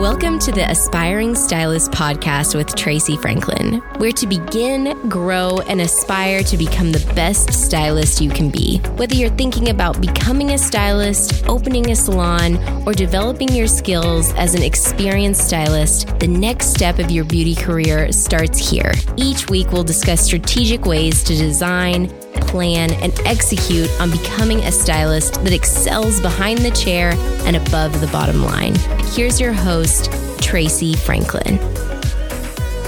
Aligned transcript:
Welcome 0.00 0.38
to 0.38 0.50
the 0.50 0.66
Aspiring 0.70 1.34
Stylist 1.34 1.90
podcast 1.90 2.54
with 2.54 2.74
Tracey 2.74 3.18
Franklin, 3.18 3.82
where 3.98 4.12
to 4.12 4.26
begin, 4.26 4.98
grow, 5.10 5.58
and 5.68 5.78
aspire 5.78 6.42
to 6.44 6.56
become 6.56 6.90
the 6.90 7.12
best 7.14 7.52
stylist 7.52 8.18
you 8.18 8.30
can 8.30 8.48
be. 8.48 8.78
Whether 8.96 9.14
you're 9.14 9.28
thinking 9.28 9.68
about 9.68 10.00
becoming 10.00 10.52
a 10.52 10.58
stylist, 10.58 11.46
opening 11.46 11.90
a 11.90 11.94
salon, 11.94 12.56
or 12.86 12.94
developing 12.94 13.50
your 13.50 13.66
skills 13.66 14.32
as 14.36 14.54
an 14.54 14.62
experienced 14.62 15.46
stylist, 15.46 16.18
the 16.18 16.28
next 16.28 16.68
step 16.68 16.98
of 16.98 17.10
your 17.10 17.26
beauty 17.26 17.54
career 17.54 18.10
starts 18.10 18.58
here. 18.70 18.92
Each 19.18 19.50
week, 19.50 19.70
we'll 19.70 19.84
discuss 19.84 20.22
strategic 20.22 20.86
ways 20.86 21.22
to 21.24 21.36
design, 21.36 22.06
plan, 22.32 22.92
and 22.94 23.18
execute 23.26 23.90
on 24.00 24.10
becoming 24.10 24.60
a 24.60 24.72
stylist 24.72 25.34
that 25.44 25.52
excels 25.52 26.20
behind 26.20 26.58
the 26.58 26.70
chair 26.70 27.12
and 27.44 27.56
above 27.56 28.00
the 28.00 28.06
bottom 28.08 28.42
line. 28.42 28.74
Here's 29.12 29.40
your 29.40 29.52
host, 29.52 30.10
Tracey 30.42 30.94
Franklin. 30.94 31.58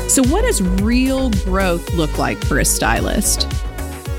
So, 0.08 0.22
what 0.24 0.42
does 0.42 0.60
real 0.82 1.30
growth 1.30 1.94
look 1.94 2.18
like 2.18 2.44
for 2.44 2.58
a 2.58 2.64
stylist? 2.64 3.48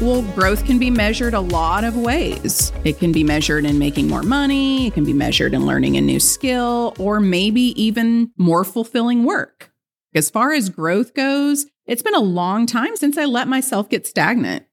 Well, 0.02 0.24
growth 0.34 0.66
can 0.66 0.80
be 0.80 0.90
measured 0.90 1.34
a 1.34 1.40
lot 1.40 1.84
of 1.84 1.96
ways. 1.96 2.74
It 2.84 3.00
can 3.00 3.12
be 3.12 3.24
measured 3.24 3.64
in 3.64 3.80
making 3.80 4.10
more 4.10 4.24
money, 4.24 4.88
it 4.88 4.94
can 4.94 5.06
be 5.06 5.14
measured 5.14 5.54
in 5.54 5.66
learning 5.66 5.96
a 5.98 6.02
new 6.02 6.20
skill, 6.20 6.96
or 7.00 7.20
maybe 7.20 7.80
even 7.82 8.32
more 8.38 8.64
fulfilling 8.64 9.24
work. 9.24 9.72
As 10.16 10.30
far 10.30 10.52
as 10.52 10.70
growth 10.70 11.14
goes, 11.14 11.68
it's 11.86 12.02
been 12.02 12.16
a 12.16 12.20
long 12.20 12.66
time 12.66 12.96
since 12.96 13.18
I 13.18 13.26
let 13.26 13.48
myself 13.48 13.90
get 13.90 14.08
stagnant. 14.08 14.66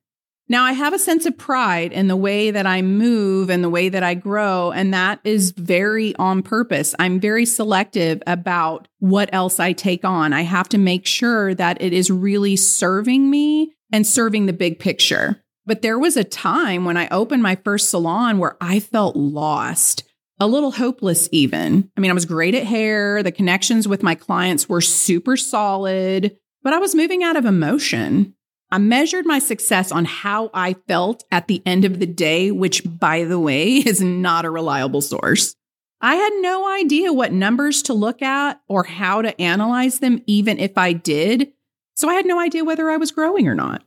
Now, 0.50 0.64
I 0.64 0.72
have 0.72 0.92
a 0.92 0.98
sense 0.98 1.26
of 1.26 1.38
pride 1.38 1.92
in 1.92 2.08
the 2.08 2.16
way 2.16 2.50
that 2.50 2.66
I 2.66 2.82
move 2.82 3.50
and 3.50 3.62
the 3.62 3.70
way 3.70 3.88
that 3.88 4.02
I 4.02 4.14
grow, 4.14 4.72
and 4.72 4.92
that 4.92 5.20
is 5.22 5.52
very 5.52 6.12
on 6.16 6.42
purpose. 6.42 6.92
I'm 6.98 7.20
very 7.20 7.46
selective 7.46 8.20
about 8.26 8.88
what 8.98 9.30
else 9.32 9.60
I 9.60 9.72
take 9.72 10.04
on. 10.04 10.32
I 10.32 10.42
have 10.42 10.68
to 10.70 10.76
make 10.78 11.06
sure 11.06 11.54
that 11.54 11.80
it 11.80 11.92
is 11.92 12.10
really 12.10 12.56
serving 12.56 13.30
me 13.30 13.76
and 13.92 14.04
serving 14.04 14.46
the 14.46 14.52
big 14.52 14.80
picture. 14.80 15.40
But 15.66 15.82
there 15.82 16.00
was 16.00 16.16
a 16.16 16.24
time 16.24 16.84
when 16.84 16.96
I 16.96 17.06
opened 17.10 17.44
my 17.44 17.54
first 17.54 17.88
salon 17.88 18.38
where 18.38 18.56
I 18.60 18.80
felt 18.80 19.14
lost, 19.14 20.02
a 20.40 20.48
little 20.48 20.72
hopeless, 20.72 21.28
even. 21.30 21.88
I 21.96 22.00
mean, 22.00 22.10
I 22.10 22.14
was 22.14 22.24
great 22.26 22.56
at 22.56 22.66
hair, 22.66 23.22
the 23.22 23.30
connections 23.30 23.86
with 23.86 24.02
my 24.02 24.16
clients 24.16 24.68
were 24.68 24.80
super 24.80 25.36
solid, 25.36 26.36
but 26.64 26.72
I 26.72 26.78
was 26.78 26.96
moving 26.96 27.22
out 27.22 27.36
of 27.36 27.44
emotion. 27.44 28.34
I 28.72 28.78
measured 28.78 29.26
my 29.26 29.40
success 29.40 29.90
on 29.90 30.04
how 30.04 30.50
I 30.54 30.74
felt 30.86 31.24
at 31.32 31.48
the 31.48 31.60
end 31.66 31.84
of 31.84 31.98
the 31.98 32.06
day, 32.06 32.50
which, 32.50 32.82
by 32.84 33.24
the 33.24 33.38
way, 33.38 33.76
is 33.86 34.00
not 34.00 34.44
a 34.44 34.50
reliable 34.50 35.00
source. 35.00 35.56
I 36.00 36.14
had 36.14 36.32
no 36.40 36.66
idea 36.66 37.12
what 37.12 37.32
numbers 37.32 37.82
to 37.82 37.94
look 37.94 38.22
at 38.22 38.60
or 38.68 38.84
how 38.84 39.20
to 39.22 39.38
analyze 39.40 39.98
them, 39.98 40.22
even 40.26 40.58
if 40.58 40.78
I 40.78 40.92
did. 40.94 41.52
So 41.94 42.08
I 42.08 42.14
had 42.14 42.24
no 42.24 42.40
idea 42.40 42.64
whether 42.64 42.90
I 42.90 42.96
was 42.96 43.10
growing 43.10 43.46
or 43.48 43.54
not. 43.54 43.82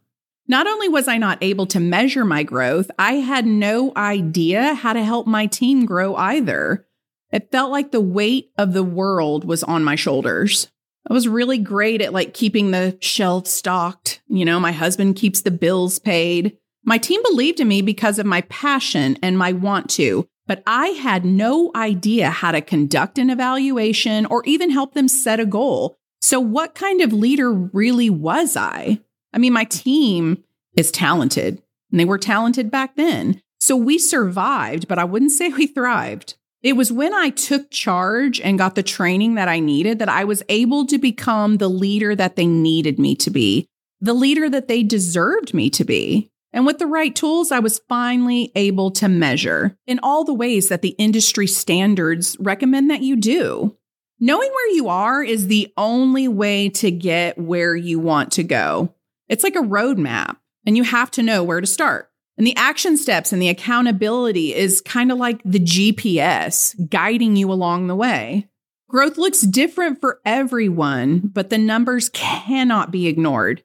Not 0.47 0.67
only 0.67 0.89
was 0.89 1.07
I 1.07 1.17
not 1.17 1.39
able 1.41 1.65
to 1.67 1.79
measure 1.79 2.25
my 2.25 2.43
growth, 2.43 2.91
I 2.99 3.13
had 3.13 3.45
no 3.45 3.93
idea 3.95 4.75
how 4.75 4.93
to 4.93 5.03
help 5.03 5.25
my 5.25 5.45
team 5.47 5.85
grow 5.85 6.15
either. 6.15 6.85
It 7.31 7.49
felt 7.49 7.71
like 7.71 7.91
the 7.91 8.01
weight 8.01 8.51
of 8.57 8.73
the 8.73 8.83
world 8.83 9.45
was 9.45 9.63
on 9.63 9.83
my 9.83 9.95
shoulders. 9.95 10.69
I 11.09 11.13
was 11.13 11.27
really 11.27 11.57
great 11.57 12.01
at 12.01 12.13
like 12.13 12.33
keeping 12.33 12.71
the 12.71 12.97
shelf 13.01 13.47
stocked. 13.47 14.21
You 14.27 14.45
know, 14.45 14.59
my 14.59 14.71
husband 14.71 15.15
keeps 15.15 15.41
the 15.41 15.51
bills 15.51 15.99
paid. 15.99 16.57
My 16.85 16.97
team 16.97 17.21
believed 17.23 17.59
in 17.59 17.67
me 17.67 17.81
because 17.81 18.19
of 18.19 18.25
my 18.25 18.41
passion 18.41 19.17
and 19.21 19.37
my 19.37 19.53
want 19.53 19.89
to, 19.91 20.27
but 20.47 20.63
I 20.67 20.87
had 20.87 21.25
no 21.25 21.71
idea 21.75 22.29
how 22.29 22.51
to 22.51 22.61
conduct 22.61 23.17
an 23.17 23.29
evaluation 23.29 24.25
or 24.25 24.43
even 24.45 24.69
help 24.69 24.93
them 24.93 25.07
set 25.07 25.39
a 25.39 25.45
goal. 25.45 25.97
So, 26.21 26.39
what 26.39 26.75
kind 26.75 27.01
of 27.01 27.11
leader 27.11 27.51
really 27.51 28.09
was 28.09 28.55
I? 28.55 28.99
I 29.33 29.37
mean, 29.37 29.53
my 29.53 29.65
team 29.65 30.43
is 30.75 30.91
talented 30.91 31.61
and 31.91 31.99
they 31.99 32.05
were 32.05 32.17
talented 32.17 32.71
back 32.71 32.95
then. 32.95 33.41
So, 33.59 33.75
we 33.75 33.97
survived, 33.97 34.87
but 34.87 34.99
I 34.99 35.03
wouldn't 35.03 35.31
say 35.31 35.49
we 35.49 35.67
thrived. 35.67 36.35
It 36.63 36.77
was 36.77 36.93
when 36.93 37.13
I 37.13 37.29
took 37.29 37.69
charge 37.71 38.39
and 38.39 38.57
got 38.57 38.75
the 38.75 38.83
training 38.83 39.35
that 39.35 39.49
I 39.49 39.59
needed 39.59 39.99
that 39.99 40.07
I 40.07 40.23
was 40.23 40.41
able 40.47 40.85
to 40.87 40.97
become 40.97 41.57
the 41.57 41.67
leader 41.67 42.15
that 42.15 42.37
they 42.37 42.47
needed 42.47 42.97
me 42.97 43.15
to 43.17 43.29
be, 43.29 43.67
the 43.99 44.13
leader 44.13 44.49
that 44.49 44.69
they 44.69 44.81
deserved 44.81 45.53
me 45.53 45.69
to 45.71 45.83
be. 45.83 46.31
And 46.53 46.65
with 46.65 46.77
the 46.79 46.87
right 46.87 47.13
tools, 47.13 47.51
I 47.51 47.59
was 47.59 47.81
finally 47.89 48.51
able 48.55 48.91
to 48.91 49.09
measure 49.09 49.75
in 49.87 49.99
all 50.01 50.23
the 50.23 50.33
ways 50.33 50.69
that 50.69 50.81
the 50.81 50.95
industry 50.97 51.47
standards 51.47 52.37
recommend 52.39 52.89
that 52.89 53.01
you 53.01 53.17
do. 53.17 53.75
Knowing 54.19 54.49
where 54.49 54.69
you 54.69 54.87
are 54.87 55.21
is 55.21 55.47
the 55.47 55.73
only 55.75 56.29
way 56.29 56.69
to 56.69 56.91
get 56.91 57.37
where 57.37 57.75
you 57.75 57.99
want 57.99 58.31
to 58.33 58.43
go. 58.43 58.93
It's 59.27 59.43
like 59.43 59.55
a 59.55 59.59
roadmap, 59.59 60.37
and 60.65 60.77
you 60.77 60.83
have 60.83 61.11
to 61.11 61.23
know 61.23 61.43
where 61.43 61.59
to 61.59 61.67
start. 61.67 62.09
And 62.37 62.47
the 62.47 62.55
action 62.55 62.97
steps 62.97 63.31
and 63.31 63.41
the 63.41 63.49
accountability 63.49 64.55
is 64.55 64.81
kind 64.81 65.11
of 65.11 65.17
like 65.17 65.41
the 65.43 65.59
GPS 65.59 66.73
guiding 66.89 67.35
you 67.35 67.51
along 67.51 67.87
the 67.87 67.95
way. 67.95 68.49
Growth 68.89 69.17
looks 69.17 69.41
different 69.41 69.99
for 69.99 70.19
everyone, 70.25 71.19
but 71.33 71.49
the 71.49 71.57
numbers 71.57 72.09
cannot 72.09 72.91
be 72.91 73.07
ignored. 73.07 73.63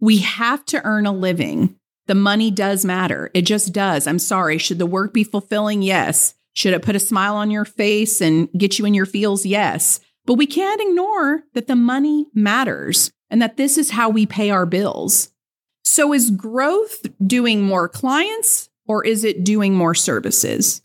We 0.00 0.18
have 0.18 0.64
to 0.66 0.84
earn 0.84 1.06
a 1.06 1.12
living. 1.12 1.76
The 2.06 2.14
money 2.14 2.50
does 2.50 2.84
matter. 2.84 3.30
It 3.34 3.42
just 3.42 3.72
does. 3.72 4.06
I'm 4.06 4.18
sorry. 4.18 4.58
Should 4.58 4.78
the 4.78 4.86
work 4.86 5.12
be 5.12 5.24
fulfilling? 5.24 5.82
Yes. 5.82 6.34
Should 6.54 6.74
it 6.74 6.82
put 6.82 6.96
a 6.96 7.00
smile 7.00 7.36
on 7.36 7.50
your 7.50 7.64
face 7.64 8.20
and 8.20 8.48
get 8.56 8.78
you 8.78 8.86
in 8.86 8.94
your 8.94 9.06
feels? 9.06 9.44
Yes. 9.44 10.00
But 10.26 10.34
we 10.34 10.46
can't 10.46 10.80
ignore 10.80 11.42
that 11.54 11.66
the 11.66 11.76
money 11.76 12.26
matters 12.34 13.10
and 13.30 13.40
that 13.42 13.56
this 13.56 13.78
is 13.78 13.90
how 13.90 14.08
we 14.10 14.26
pay 14.26 14.50
our 14.50 14.66
bills. 14.66 15.30
So 15.88 16.12
is 16.12 16.30
growth 16.30 17.06
doing 17.26 17.62
more 17.62 17.88
clients 17.88 18.68
or 18.86 19.06
is 19.06 19.24
it 19.24 19.42
doing 19.42 19.74
more 19.74 19.94
services? 19.94 20.82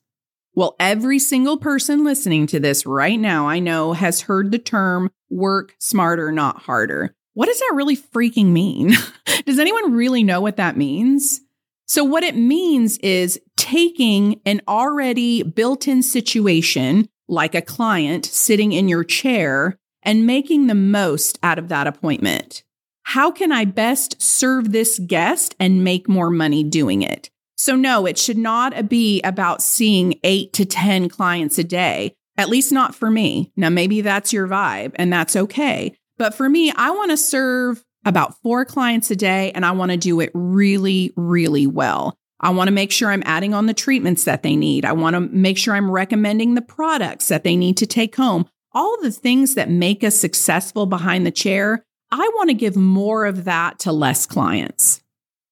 Well, 0.55 0.77
every 0.79 1.19
single 1.19 1.57
person 1.57 2.05
listening 2.05 2.47
to 2.47 2.59
this 2.59 2.85
right 2.85 3.19
now, 3.19 3.45
I 3.45 3.59
know, 3.59 3.91
has 3.91 4.21
heard 4.21 4.51
the 4.51 4.59
term 4.59 5.11
work 5.29 5.75
smarter, 5.77 6.31
not 6.31 6.61
harder. 6.61 7.13
What 7.33 7.47
does 7.47 7.59
that 7.59 7.73
really 7.75 7.97
freaking 7.97 8.53
mean? 8.53 8.93
does 9.45 9.59
anyone 9.59 9.91
really 9.91 10.23
know 10.23 10.39
what 10.39 10.55
that 10.55 10.77
means? 10.77 11.41
So, 11.85 12.05
what 12.05 12.23
it 12.23 12.37
means 12.37 12.97
is 12.99 13.41
taking 13.57 14.39
an 14.45 14.61
already 14.69 15.43
built 15.43 15.85
in 15.85 16.01
situation, 16.01 17.09
like 17.27 17.55
a 17.55 17.61
client 17.61 18.25
sitting 18.25 18.71
in 18.71 18.87
your 18.87 19.03
chair, 19.03 19.77
and 20.01 20.25
making 20.25 20.67
the 20.67 20.75
most 20.75 21.39
out 21.43 21.59
of 21.59 21.67
that 21.67 21.87
appointment. 21.87 22.63
How 23.03 23.31
can 23.31 23.51
I 23.51 23.65
best 23.65 24.21
serve 24.21 24.71
this 24.71 24.99
guest 24.99 25.55
and 25.59 25.83
make 25.83 26.09
more 26.09 26.29
money 26.29 26.63
doing 26.63 27.01
it? 27.01 27.29
So, 27.55 27.75
no, 27.75 28.05
it 28.05 28.17
should 28.17 28.37
not 28.37 28.89
be 28.89 29.21
about 29.21 29.61
seeing 29.61 30.19
eight 30.23 30.53
to 30.53 30.65
10 30.65 31.09
clients 31.09 31.57
a 31.57 31.63
day, 31.63 32.15
at 32.37 32.49
least 32.49 32.71
not 32.71 32.95
for 32.95 33.09
me. 33.11 33.51
Now, 33.55 33.69
maybe 33.69 34.01
that's 34.01 34.33
your 34.33 34.47
vibe 34.47 34.93
and 34.95 35.13
that's 35.13 35.35
okay. 35.35 35.95
But 36.17 36.33
for 36.33 36.49
me, 36.49 36.71
I 36.75 36.91
want 36.91 37.11
to 37.11 37.17
serve 37.17 37.83
about 38.05 38.35
four 38.41 38.65
clients 38.65 39.11
a 39.11 39.15
day 39.15 39.51
and 39.51 39.65
I 39.65 39.71
want 39.71 39.91
to 39.91 39.97
do 39.97 40.19
it 40.19 40.31
really, 40.33 41.13
really 41.15 41.67
well. 41.67 42.17
I 42.39 42.49
want 42.49 42.67
to 42.67 42.73
make 42.73 42.91
sure 42.91 43.09
I'm 43.09 43.23
adding 43.25 43.53
on 43.53 43.67
the 43.67 43.73
treatments 43.73 44.25
that 44.25 44.43
they 44.43 44.55
need. 44.55 44.83
I 44.83 44.91
want 44.91 45.13
to 45.13 45.21
make 45.21 45.57
sure 45.57 45.75
I'm 45.75 45.89
recommending 45.89 46.55
the 46.55 46.61
products 46.61 47.29
that 47.29 47.43
they 47.43 47.55
need 47.55 47.77
to 47.77 47.85
take 47.85 48.15
home. 48.15 48.45
All 48.73 48.97
the 49.01 49.11
things 49.11 49.55
that 49.55 49.69
make 49.69 50.03
us 50.03 50.19
successful 50.19 50.85
behind 50.85 51.25
the 51.25 51.31
chair 51.31 51.85
I 52.15 52.29
want 52.35 52.51
to 52.51 52.53
give 52.53 52.75
more 52.75 53.25
of 53.25 53.45
that 53.45 53.79
to 53.79 53.91
less 53.91 54.27
clients. 54.27 55.01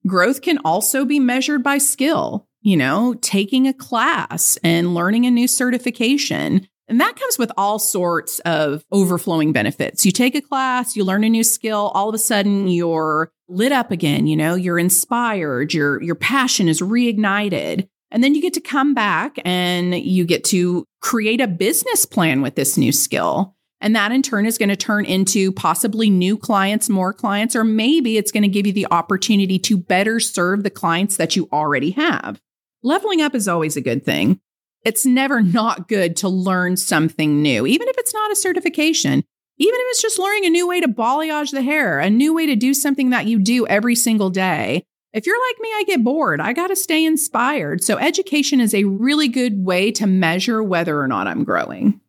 Growth 0.06 0.44
can 0.44 0.60
also 0.60 1.06
be 1.06 1.20
measured 1.20 1.64
by 1.64 1.80
skill, 1.80 2.48
you 2.62 2.78
know, 2.78 3.16
taking 3.20 3.68
a 3.68 3.74
class 3.74 4.60
and 4.64 4.94
learning 4.94 5.26
a 5.26 5.32
new 5.32 5.48
certification. 5.48 6.68
And 6.88 7.02
that 7.02 7.16
comes 7.16 7.40
with 7.40 7.52
all 7.58 7.80
sorts 7.80 8.38
of 8.42 8.86
overflowing 8.92 9.54
benefits. 9.54 10.06
You 10.06 10.12
take 10.12 10.36
a 10.36 10.42
class, 10.42 10.96
you 10.96 11.04
learn 11.04 11.24
a 11.24 11.30
new 11.30 11.44
skill, 11.44 11.92
all 11.96 12.10
of 12.10 12.13
a 12.13 12.19
sudden 12.19 12.68
you're 12.68 13.31
lit 13.48 13.72
up 13.72 13.90
again, 13.90 14.28
you 14.28 14.38
know, 14.38 14.54
you're 14.54 14.78
inspired, 14.78 15.74
your 15.74 16.00
your 16.04 16.16
passion 16.16 16.68
is 16.68 16.80
reignited. 16.80 17.88
And 18.12 18.24
then 18.24 18.36
you 18.36 18.42
get 18.42 18.54
to 18.54 18.62
come 18.62 18.94
back 18.94 19.40
and 19.46 19.96
you 19.96 20.25
get 20.25 20.44
to 20.46 20.86
create 21.02 21.42
a 21.42 21.48
business 21.48 22.06
plan 22.06 22.44
with 22.44 22.54
this 22.54 22.78
new 22.78 22.92
skill. 22.92 23.56
And 23.81 23.95
that 23.95 24.12
in 24.12 24.22
turn 24.22 24.45
is 24.45 24.60
going 24.60 24.69
to 24.69 24.75
turn 24.75 25.06
into 25.06 25.51
possibly 25.51 26.10
new 26.10 26.38
clients, 26.38 26.88
more 26.88 27.13
clients, 27.13 27.56
or 27.56 27.63
maybe 27.63 28.16
it's 28.16 28.31
going 28.31 28.44
to 28.44 28.50
give 28.50 28.68
you 28.68 28.74
the 28.74 28.88
opportunity 28.92 29.57
to 29.60 29.75
better 29.75 30.19
serve 30.19 30.63
the 30.63 30.69
clients 30.69 31.18
that 31.18 31.36
you 31.36 31.50
already 31.51 31.92
have. 31.92 32.39
Leveling 32.83 33.22
up 33.22 33.33
is 33.33 33.48
always 33.48 33.75
a 33.75 33.81
good 33.81 34.06
thing. 34.06 34.39
It's 34.86 35.06
never 35.06 35.42
not 35.42 35.88
good 35.88 36.16
to 36.18 36.30
learn 36.30 36.78
something 36.78 37.42
new, 37.42 37.66
even 37.66 37.88
if 37.88 37.98
it's 37.98 38.13
not 38.13 38.31
a 38.31 38.36
certification, 38.36 39.24
even 39.57 39.75
if 39.75 39.86
it's 39.89 40.01
just 40.01 40.19
learning 40.19 40.45
a 40.45 40.51
new 40.51 40.68
way 40.68 40.80
to 40.80 40.88
balayage 40.88 41.51
the 41.51 41.63
hair, 41.63 42.00
a 42.00 42.10
new 42.10 42.33
way 42.36 42.45
to 42.45 42.56
do 42.56 42.74
something 42.75 43.10
that 43.10 43.25
you 43.25 43.39
do 43.39 43.66
every 43.68 43.95
single 43.95 44.30
day. 44.30 44.83
If 45.13 45.25
you're 45.25 45.50
like 45.50 45.60
me, 45.60 45.69
I 45.69 45.83
get 45.88 46.04
bored. 46.04 46.39
I 46.39 46.54
got 46.54 46.68
to 46.68 46.75
stay 46.75 47.04
inspired. 47.04 47.83
So, 47.83 47.98
education 47.98 48.62
is 48.62 48.74
a 48.74 48.86
really 48.86 49.28
good 49.28 49.66
way 49.66 49.92
to 49.94 50.07
measure 50.07 50.63
whether 50.63 51.00
or 51.01 51.07
not 51.07 51.28
I'm 51.28 51.44
growing. 51.44 52.00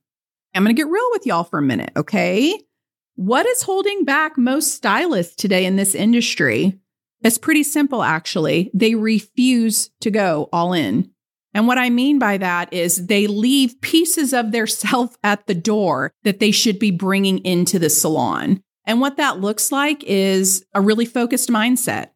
I'm 0.54 0.64
going 0.64 0.74
to 0.74 0.80
get 0.80 0.90
real 0.90 1.08
with 1.12 1.26
y'all 1.26 1.44
for 1.44 1.58
a 1.58 1.62
minute, 1.62 1.92
okay? 1.96 2.58
What 3.14 3.46
is 3.46 3.62
holding 3.62 4.04
back 4.04 4.36
most 4.36 4.74
stylists 4.74 5.34
today 5.34 5.64
in 5.64 5.76
this 5.76 5.94
industry? 5.94 6.78
It's 7.22 7.38
pretty 7.38 7.62
simple, 7.62 8.02
actually. 8.02 8.70
They 8.74 8.94
refuse 8.94 9.90
to 10.00 10.10
go 10.10 10.48
all 10.52 10.72
in. 10.72 11.10
And 11.54 11.66
what 11.66 11.78
I 11.78 11.90
mean 11.90 12.18
by 12.18 12.38
that 12.38 12.72
is 12.72 13.06
they 13.06 13.26
leave 13.26 13.80
pieces 13.80 14.32
of 14.32 14.52
their 14.52 14.66
self 14.66 15.16
at 15.22 15.46
the 15.46 15.54
door 15.54 16.12
that 16.24 16.40
they 16.40 16.50
should 16.50 16.78
be 16.78 16.90
bringing 16.90 17.38
into 17.38 17.78
the 17.78 17.90
salon. 17.90 18.62
And 18.84 19.00
what 19.00 19.16
that 19.16 19.40
looks 19.40 19.70
like 19.70 20.02
is 20.04 20.64
a 20.74 20.80
really 20.80 21.06
focused 21.06 21.48
mindset, 21.48 22.08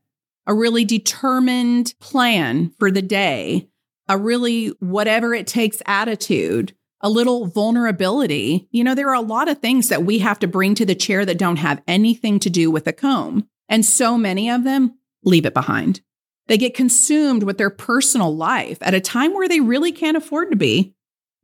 a 0.46 0.54
really 0.54 0.84
determined 0.84 1.94
plan 2.00 2.72
for 2.78 2.90
the 2.90 3.02
day, 3.02 3.68
a 4.08 4.18
really 4.18 4.68
whatever 4.80 5.32
it 5.32 5.46
takes 5.46 5.80
attitude, 5.86 6.74
a 7.06 7.08
little 7.08 7.46
vulnerability. 7.46 8.66
You 8.72 8.82
know, 8.82 8.96
there 8.96 9.08
are 9.08 9.14
a 9.14 9.20
lot 9.20 9.48
of 9.48 9.58
things 9.58 9.90
that 9.90 10.02
we 10.02 10.18
have 10.18 10.40
to 10.40 10.48
bring 10.48 10.74
to 10.74 10.84
the 10.84 10.96
chair 10.96 11.24
that 11.24 11.38
don't 11.38 11.58
have 11.58 11.80
anything 11.86 12.40
to 12.40 12.50
do 12.50 12.68
with 12.68 12.88
a 12.88 12.92
comb. 12.92 13.46
And 13.68 13.84
so 13.84 14.18
many 14.18 14.50
of 14.50 14.64
them 14.64 14.98
leave 15.22 15.46
it 15.46 15.54
behind. 15.54 16.00
They 16.48 16.58
get 16.58 16.74
consumed 16.74 17.44
with 17.44 17.58
their 17.58 17.70
personal 17.70 18.34
life 18.34 18.78
at 18.80 18.92
a 18.92 19.00
time 19.00 19.34
where 19.34 19.46
they 19.48 19.60
really 19.60 19.92
can't 19.92 20.16
afford 20.16 20.50
to 20.50 20.56
be. 20.56 20.96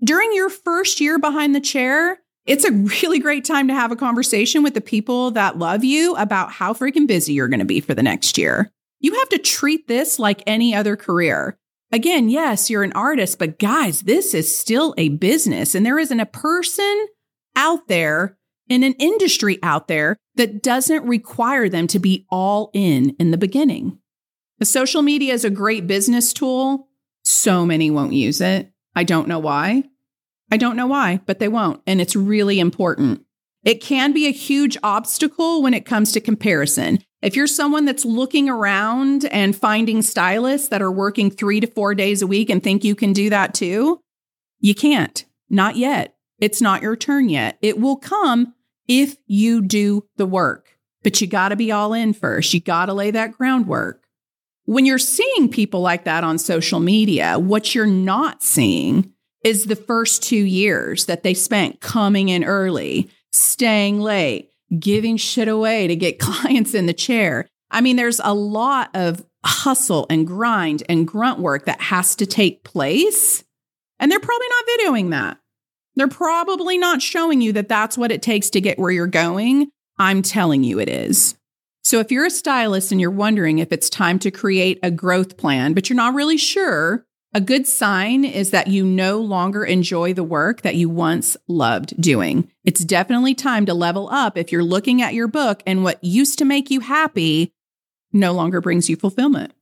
During 0.03 0.33
your 0.33 0.51
first 0.51 1.01
year 1.01 1.17
behind 1.17 1.55
the 1.55 1.61
chair, 1.61 2.19
it's 2.45 2.65
a 2.65 2.73
really 2.73 3.21
great 3.21 3.45
time 3.45 3.69
to 3.69 3.75
have 3.75 3.93
a 3.93 3.97
conversation 3.97 4.65
with 4.65 4.75
the 4.75 4.81
people 4.81 5.31
that 5.31 5.59
love 5.59 5.85
you 5.85 6.17
about 6.17 6.51
how 6.51 6.73
freaking 6.73 7.07
busy 7.07 7.35
you're 7.35 7.47
going 7.47 7.61
to 7.61 7.65
be 7.65 7.79
for 7.79 7.95
the 7.95 8.03
next 8.03 8.37
year. 8.37 8.73
You 8.99 9.15
have 9.15 9.29
to 9.29 9.39
treat 9.39 9.87
this 9.87 10.19
like 10.19 10.43
any 10.45 10.75
other 10.75 10.97
career. 10.97 11.57
Again, 11.93 12.31
yes, 12.31 12.71
you're 12.71 12.83
an 12.83 12.93
artist, 12.95 13.39
but 13.39 13.59
guys, 13.59 14.03
this 14.03 14.33
is 14.33 14.57
still 14.57 14.95
a 14.97 15.11
business. 15.11 15.75
And 15.75 15.85
there 15.85 15.99
isn't 15.99 16.21
a 16.21 16.27
person 16.27 17.07
out 17.55 17.87
there 17.89 18.39
in 18.69 18.83
an 18.83 18.95
industry 18.95 19.59
out 19.63 19.89
there 19.89 20.17
that 20.37 20.63
doesn't 20.63 21.07
require 21.07 21.69
them 21.69 21.87
to 21.89 21.99
be 21.99 22.27
all 22.31 22.71
in 22.73 23.11
in 23.19 23.31
the 23.31 23.37
beginning. 23.37 23.99
The 24.59 24.65
social 24.65 25.03
media 25.03 25.35
is 25.35 25.45
a 25.45 25.51
great 25.51 25.87
business 25.87 26.33
tool. 26.33 26.89
So 27.25 27.67
many 27.67 27.91
won't 27.91 28.15
use 28.15 28.41
it. 28.41 28.73
I 28.97 29.05
don't 29.05 29.29
know 29.29 29.39
why. 29.39 29.85
I 30.51 30.57
don't 30.57 30.77
know 30.77 30.87
why, 30.87 31.21
but 31.27 31.39
they 31.39 31.49
won't. 31.49 31.83
And 31.87 32.01
it's 32.01 32.17
really 32.17 32.59
important. 32.59 33.25
It 33.65 33.81
can 33.81 34.13
be 34.13 34.27
a 34.27 34.33
huge 34.33 34.79
obstacle 34.83 35.63
when 35.63 35.75
it 35.75 35.85
comes 35.85 36.13
to 36.13 36.21
comparison. 36.21 37.01
If 37.23 37.37
you're 37.37 37.47
someone 37.47 37.85
that's 37.85 38.05
looking 38.05 38.49
around 38.49 39.27
and 39.27 39.55
finding 39.55 40.03
stylists 40.03 40.69
that 40.69 40.83
are 40.83 40.91
working 40.91 41.31
three 41.31 41.61
to 41.61 41.69
four 41.69 41.95
days 41.95 42.21
a 42.21 42.27
week 42.27 42.51
and 42.51 42.63
think 42.63 42.83
you 42.83 42.97
can 42.97 43.13
do 43.13 43.31
that 43.31 43.55
too, 43.55 44.01
you 44.59 44.75
can't. 44.75 45.25
Not 45.49 45.77
yet. 45.77 46.17
It's 46.39 46.61
not 46.61 46.83
your 46.83 46.97
turn 46.97 47.29
yet. 47.29 47.59
It 47.63 47.79
will 47.79 47.97
come 47.97 48.55
if 48.89 49.17
you 49.27 49.63
do 49.63 50.05
the 50.17 50.27
work, 50.27 50.77
but 51.05 51.21
you 51.21 51.29
got 51.29 51.51
to 51.51 51.57
be 51.57 51.71
all 51.71 51.93
in 51.93 52.13
first. 52.13 52.53
You 52.53 52.61
got 52.61 52.87
to 52.87 52.93
lay 52.93 53.13
that 53.13 53.33
groundwork. 53.33 54.03
When 54.65 54.85
you're 54.85 54.99
seeing 54.99 55.49
people 55.49 55.81
like 55.81 56.05
that 56.05 56.25
on 56.25 56.39
social 56.39 56.81
media, 56.81 57.39
what 57.39 57.75
you're 57.75 57.87
not 57.87 58.43
seeing 58.43 59.13
is 59.45 59.67
the 59.67 59.77
first 59.77 60.23
two 60.23 60.37
years 60.37 61.07
that 61.07 61.23
they 61.23 61.35
spent 61.35 61.81
coming 61.81 62.29
in 62.29 62.45
early, 62.45 63.11
staying 63.33 64.01
late, 64.01 64.52
giving 64.79 65.17
shit 65.17 65.49
away 65.49 65.87
to 65.87 65.97
get 65.97 66.19
clients 66.19 66.75
in 66.75 66.87
the 66.87 66.93
chair. 66.93 67.47
I 67.71 67.81
mean, 67.81 67.97
there's 67.97 68.21
a 68.23 68.35
lot 68.35 68.91
of 68.95 69.25
hustle 69.45 70.07
and 70.11 70.27
grind 70.27 70.83
and 70.89 71.07
grunt 71.07 71.39
work 71.39 71.67
that 71.67 71.81
has 71.81 72.15
to 72.17 72.27
take 72.27 72.65
place. 72.65 73.43
And 73.99 74.11
they're 74.11 74.21
probably 74.21 74.47
not 74.49 74.79
videoing 74.79 75.11
that. 75.11 75.39
They're 75.95 76.09
probably 76.09 76.79
not 76.79 77.03
showing 77.03 77.41
you 77.41 77.53
that 77.53 77.69
that's 77.69 77.99
what 77.99 78.13
it 78.13 78.23
takes 78.23 78.51
to 78.51 78.61
get 78.61 78.79
where 78.79 78.91
you're 78.91 79.07
going. 79.07 79.71
I'm 79.99 80.23
telling 80.23 80.65
you 80.65 80.79
it 80.81 80.89
is. 80.89 81.37
So 81.85 81.99
if 81.99 82.11
you're 82.11 82.27
a 82.27 82.31
stylist 82.31 82.93
and 82.93 83.01
you're 83.01 83.11
wondering 83.11 83.59
if 83.59 83.73
it's 83.73 83.91
time 83.91 84.19
to 84.21 84.31
create 84.31 84.79
a 84.83 84.91
growth 84.91 85.37
plan, 85.37 85.75
but 85.75 85.91
you're 85.91 85.97
not 85.97 86.15
really 86.15 86.37
sure, 86.37 87.05
a 87.35 87.41
good 87.41 87.67
sign 87.67 88.25
is 88.25 88.51
that 88.51 88.69
you 88.69 88.85
no 88.85 89.19
longer 89.19 89.65
enjoy 89.65 90.13
the 90.13 90.25
work 90.25 90.63
that 90.63 90.75
you 90.75 90.91
once 90.91 91.37
loved 91.49 91.99
doing. 92.01 92.51
It's 92.65 92.85
definitely 92.85 93.35
time 93.35 93.65
to 93.67 93.75
level 93.75 94.11
up 94.11 94.37
if 94.37 94.53
you're 94.53 94.63
looking 94.63 95.01
at 95.01 95.15
your 95.15 95.29
book 95.29 95.63
and 95.67 95.83
what 95.83 96.03
used 96.05 96.39
to 96.39 96.45
make 96.45 96.71
you 96.71 96.81
happy 96.81 97.53
no 98.13 98.33
longer 98.33 98.61
brings 98.61 98.91
you 98.91 98.97
fulfillment. 98.97 99.55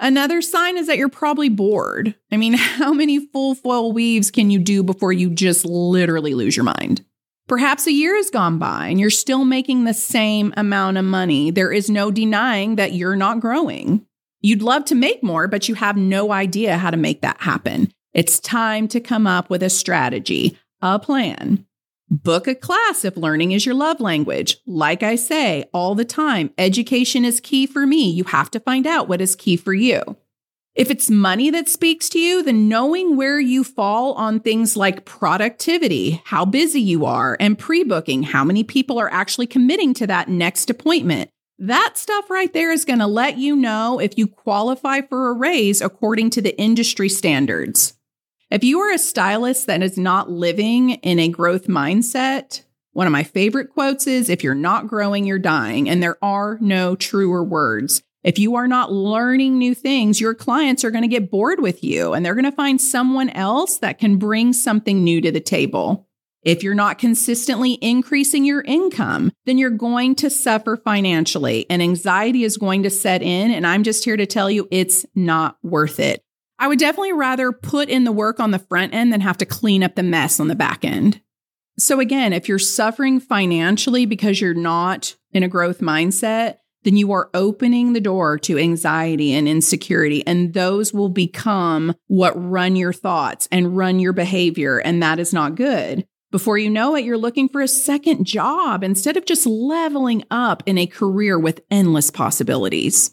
Another 0.00 0.42
sign 0.42 0.76
is 0.76 0.88
that 0.88 0.98
you're 0.98 1.08
probably 1.08 1.48
bored. 1.48 2.16
I 2.32 2.36
mean, 2.36 2.52
how 2.58 2.92
many 2.92 3.24
full 3.26 3.54
foil 3.54 3.92
weaves 3.92 4.32
can 4.32 4.50
you 4.50 4.58
do 4.58 4.82
before 4.82 5.12
you 5.12 5.30
just 5.30 5.64
literally 5.64 6.34
lose 6.34 6.56
your 6.56 6.64
mind? 6.64 7.04
Perhaps 7.46 7.86
a 7.86 7.92
year 7.92 8.16
has 8.16 8.30
gone 8.30 8.58
by 8.58 8.88
and 8.88 8.98
you're 8.98 9.10
still 9.10 9.44
making 9.44 9.84
the 9.84 9.94
same 9.94 10.52
amount 10.56 10.96
of 10.96 11.04
money. 11.04 11.50
There 11.50 11.72
is 11.72 11.88
no 11.88 12.10
denying 12.10 12.76
that 12.76 12.92
you're 12.92 13.16
not 13.16 13.40
growing. 13.40 14.06
You'd 14.42 14.62
love 14.62 14.84
to 14.86 14.96
make 14.96 15.22
more, 15.22 15.46
but 15.46 15.68
you 15.68 15.76
have 15.76 15.96
no 15.96 16.32
idea 16.32 16.76
how 16.76 16.90
to 16.90 16.96
make 16.96 17.22
that 17.22 17.40
happen. 17.40 17.92
It's 18.12 18.40
time 18.40 18.88
to 18.88 19.00
come 19.00 19.26
up 19.26 19.48
with 19.48 19.62
a 19.62 19.70
strategy, 19.70 20.58
a 20.80 20.98
plan. 20.98 21.64
Book 22.10 22.46
a 22.46 22.54
class 22.54 23.06
if 23.06 23.16
learning 23.16 23.52
is 23.52 23.64
your 23.64 23.74
love 23.74 24.00
language. 24.00 24.58
Like 24.66 25.02
I 25.02 25.14
say 25.14 25.64
all 25.72 25.94
the 25.94 26.04
time, 26.04 26.50
education 26.58 27.24
is 27.24 27.40
key 27.40 27.66
for 27.66 27.86
me. 27.86 28.10
You 28.10 28.24
have 28.24 28.50
to 28.50 28.60
find 28.60 28.86
out 28.86 29.08
what 29.08 29.22
is 29.22 29.34
key 29.34 29.56
for 29.56 29.72
you. 29.72 30.02
If 30.74 30.90
it's 30.90 31.08
money 31.08 31.50
that 31.50 31.68
speaks 31.68 32.08
to 32.10 32.18
you, 32.18 32.42
then 32.42 32.68
knowing 32.68 33.16
where 33.16 33.38
you 33.38 33.62
fall 33.62 34.14
on 34.14 34.40
things 34.40 34.76
like 34.76 35.04
productivity, 35.04 36.22
how 36.24 36.46
busy 36.46 36.80
you 36.80 37.04
are, 37.04 37.36
and 37.38 37.58
pre 37.58 37.84
booking, 37.84 38.22
how 38.22 38.42
many 38.42 38.64
people 38.64 38.98
are 38.98 39.12
actually 39.12 39.46
committing 39.46 39.94
to 39.94 40.06
that 40.06 40.28
next 40.28 40.68
appointment, 40.70 41.30
that 41.62 41.96
stuff 41.96 42.28
right 42.28 42.52
there 42.52 42.72
is 42.72 42.84
going 42.84 42.98
to 42.98 43.06
let 43.06 43.38
you 43.38 43.54
know 43.54 44.00
if 44.00 44.18
you 44.18 44.26
qualify 44.26 45.00
for 45.00 45.28
a 45.28 45.32
raise 45.32 45.80
according 45.80 46.30
to 46.30 46.42
the 46.42 46.58
industry 46.60 47.08
standards. 47.08 47.94
If 48.50 48.64
you 48.64 48.80
are 48.80 48.92
a 48.92 48.98
stylist 48.98 49.68
that 49.68 49.80
is 49.80 49.96
not 49.96 50.28
living 50.28 50.90
in 50.90 51.20
a 51.20 51.28
growth 51.28 51.68
mindset, 51.68 52.62
one 52.94 53.06
of 53.06 53.12
my 53.12 53.22
favorite 53.22 53.70
quotes 53.70 54.08
is 54.08 54.28
if 54.28 54.42
you're 54.42 54.56
not 54.56 54.88
growing, 54.88 55.24
you're 55.24 55.38
dying. 55.38 55.88
And 55.88 56.02
there 56.02 56.18
are 56.20 56.58
no 56.60 56.96
truer 56.96 57.44
words. 57.44 58.02
If 58.24 58.40
you 58.40 58.56
are 58.56 58.68
not 58.68 58.92
learning 58.92 59.56
new 59.56 59.74
things, 59.74 60.20
your 60.20 60.34
clients 60.34 60.84
are 60.84 60.90
going 60.90 61.02
to 61.02 61.08
get 61.08 61.30
bored 61.30 61.60
with 61.60 61.84
you 61.84 62.12
and 62.12 62.26
they're 62.26 62.34
going 62.34 62.44
to 62.44 62.52
find 62.52 62.80
someone 62.80 63.30
else 63.30 63.78
that 63.78 64.00
can 64.00 64.16
bring 64.16 64.52
something 64.52 65.04
new 65.04 65.20
to 65.20 65.30
the 65.30 65.40
table. 65.40 66.08
If 66.42 66.62
you're 66.62 66.74
not 66.74 66.98
consistently 66.98 67.78
increasing 67.80 68.44
your 68.44 68.62
income, 68.62 69.30
then 69.46 69.58
you're 69.58 69.70
going 69.70 70.16
to 70.16 70.30
suffer 70.30 70.76
financially 70.76 71.66
and 71.70 71.80
anxiety 71.80 72.42
is 72.42 72.56
going 72.56 72.82
to 72.82 72.90
set 72.90 73.22
in. 73.22 73.52
And 73.52 73.66
I'm 73.66 73.84
just 73.84 74.04
here 74.04 74.16
to 74.16 74.26
tell 74.26 74.50
you 74.50 74.66
it's 74.70 75.06
not 75.14 75.56
worth 75.62 76.00
it. 76.00 76.22
I 76.58 76.68
would 76.68 76.78
definitely 76.78 77.12
rather 77.12 77.52
put 77.52 77.88
in 77.88 78.04
the 78.04 78.12
work 78.12 78.40
on 78.40 78.50
the 78.50 78.58
front 78.58 78.94
end 78.94 79.12
than 79.12 79.20
have 79.20 79.38
to 79.38 79.46
clean 79.46 79.82
up 79.82 79.94
the 79.94 80.02
mess 80.02 80.38
on 80.38 80.48
the 80.48 80.54
back 80.54 80.84
end. 80.84 81.20
So, 81.78 82.00
again, 82.00 82.32
if 82.32 82.48
you're 82.48 82.58
suffering 82.58 83.18
financially 83.18 84.04
because 84.06 84.40
you're 84.40 84.54
not 84.54 85.16
in 85.32 85.42
a 85.42 85.48
growth 85.48 85.80
mindset, 85.80 86.58
then 86.84 86.96
you 86.96 87.12
are 87.12 87.30
opening 87.34 87.92
the 87.92 88.00
door 88.00 88.38
to 88.40 88.58
anxiety 88.58 89.32
and 89.32 89.48
insecurity. 89.48 90.26
And 90.26 90.52
those 90.52 90.92
will 90.92 91.08
become 91.08 91.94
what 92.08 92.32
run 92.34 92.76
your 92.76 92.92
thoughts 92.92 93.48
and 93.50 93.76
run 93.76 93.98
your 94.00 94.12
behavior. 94.12 94.78
And 94.78 95.02
that 95.02 95.18
is 95.18 95.32
not 95.32 95.54
good. 95.54 96.06
Before 96.32 96.56
you 96.56 96.70
know 96.70 96.96
it, 96.96 97.04
you're 97.04 97.18
looking 97.18 97.50
for 97.50 97.60
a 97.60 97.68
second 97.68 98.24
job 98.24 98.82
instead 98.82 99.18
of 99.18 99.26
just 99.26 99.46
leveling 99.46 100.24
up 100.30 100.62
in 100.64 100.78
a 100.78 100.86
career 100.86 101.38
with 101.38 101.60
endless 101.70 102.10
possibilities. 102.10 103.12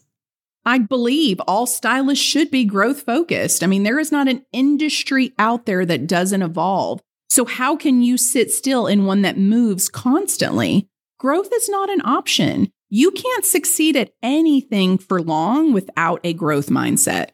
I 0.65 0.77
believe 0.77 1.41
all 1.41 1.67
stylists 1.67 2.23
should 2.23 2.49
be 2.49 2.63
growth 2.63 3.01
focused. 3.01 3.61
I 3.61 3.67
mean, 3.67 3.83
there 3.83 3.99
is 3.99 4.13
not 4.13 4.29
an 4.29 4.45
industry 4.53 5.33
out 5.37 5.65
there 5.65 5.85
that 5.85 6.07
doesn't 6.07 6.41
evolve. 6.41 7.01
So, 7.29 7.43
how 7.43 7.75
can 7.75 8.01
you 8.01 8.17
sit 8.17 8.51
still 8.51 8.87
in 8.87 9.05
one 9.05 9.21
that 9.23 9.37
moves 9.37 9.89
constantly? 9.89 10.87
Growth 11.17 11.49
is 11.53 11.67
not 11.67 11.89
an 11.89 12.01
option. 12.05 12.71
You 12.87 13.11
can't 13.11 13.43
succeed 13.43 13.97
at 13.97 14.13
anything 14.23 14.97
for 14.97 15.21
long 15.21 15.73
without 15.73 16.21
a 16.23 16.33
growth 16.33 16.69
mindset. 16.69 17.31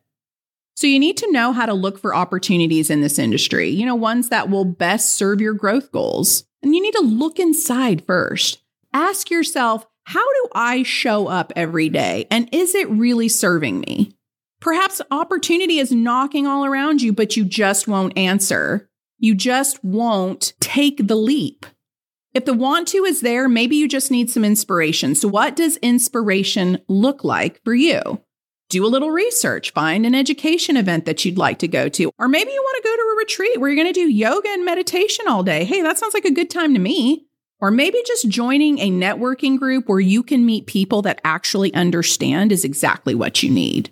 So 0.75 0.87
you 0.87 0.99
need 0.99 1.17
to 1.17 1.31
know 1.31 1.53
how 1.53 1.65
to 1.65 1.73
look 1.73 1.97
for 1.97 2.13
opportunities 2.13 2.89
in 2.89 3.01
this 3.01 3.17
industry, 3.17 3.69
you 3.69 3.85
know, 3.85 3.95
ones 3.95 4.29
that 4.29 4.49
will 4.49 4.65
best 4.65 5.15
serve 5.15 5.39
your 5.39 5.53
growth 5.53 5.91
goals. 5.91 6.43
And 6.61 6.75
you 6.75 6.81
need 6.81 6.93
to 6.95 7.01
look 7.01 7.39
inside 7.39 8.05
first. 8.05 8.61
Ask 8.93 9.29
yourself, 9.29 9.85
how 10.03 10.25
do 10.25 10.49
I 10.53 10.83
show 10.83 11.27
up 11.27 11.53
every 11.55 11.89
day? 11.89 12.27
And 12.29 12.49
is 12.51 12.75
it 12.75 12.89
really 12.89 13.29
serving 13.29 13.79
me? 13.79 14.11
Perhaps 14.59 15.01
opportunity 15.11 15.79
is 15.79 15.91
knocking 15.91 16.45
all 16.45 16.65
around 16.65 17.01
you, 17.01 17.13
but 17.13 17.37
you 17.37 17.45
just 17.45 17.87
won't 17.87 18.17
answer. 18.17 18.89
You 19.17 19.33
just 19.33 19.83
won't 19.83 20.53
take 20.59 21.07
the 21.07 21.15
leap. 21.15 21.65
If 22.33 22.45
the 22.45 22.53
want 22.53 22.89
to 22.89 23.05
is 23.05 23.21
there, 23.21 23.47
maybe 23.47 23.77
you 23.77 23.87
just 23.87 24.11
need 24.11 24.29
some 24.29 24.43
inspiration. 24.43 25.15
So, 25.15 25.29
what 25.29 25.55
does 25.55 25.77
inspiration 25.77 26.79
look 26.89 27.23
like 27.23 27.63
for 27.63 27.73
you? 27.73 28.21
Do 28.69 28.85
a 28.85 28.87
little 28.87 29.11
research, 29.11 29.71
find 29.71 30.05
an 30.05 30.15
education 30.15 30.77
event 30.77 31.05
that 31.05 31.23
you'd 31.23 31.37
like 31.37 31.59
to 31.59 31.67
go 31.67 31.87
to. 31.89 32.11
Or 32.17 32.27
maybe 32.27 32.51
you 32.51 32.61
want 32.61 32.83
to 32.83 32.89
go 32.89 32.95
to 32.95 33.01
a 33.01 33.17
retreat 33.17 33.59
where 33.59 33.69
you're 33.69 33.83
going 33.83 33.93
to 33.93 33.99
do 33.99 34.11
yoga 34.11 34.49
and 34.49 34.65
meditation 34.65 35.27
all 35.27 35.43
day. 35.43 35.65
Hey, 35.65 35.81
that 35.81 35.97
sounds 35.97 36.13
like 36.13 36.25
a 36.25 36.33
good 36.33 36.49
time 36.49 36.73
to 36.73 36.79
me. 36.79 37.27
Or 37.59 37.71
maybe 37.71 37.97
just 38.05 38.27
joining 38.27 38.79
a 38.79 38.91
networking 38.91 39.57
group 39.57 39.87
where 39.87 39.99
you 39.99 40.23
can 40.23 40.45
meet 40.45 40.67
people 40.67 41.01
that 41.03 41.21
actually 41.23 41.73
understand 41.73 42.51
is 42.51 42.65
exactly 42.65 43.15
what 43.15 43.43
you 43.43 43.49
need. 43.49 43.91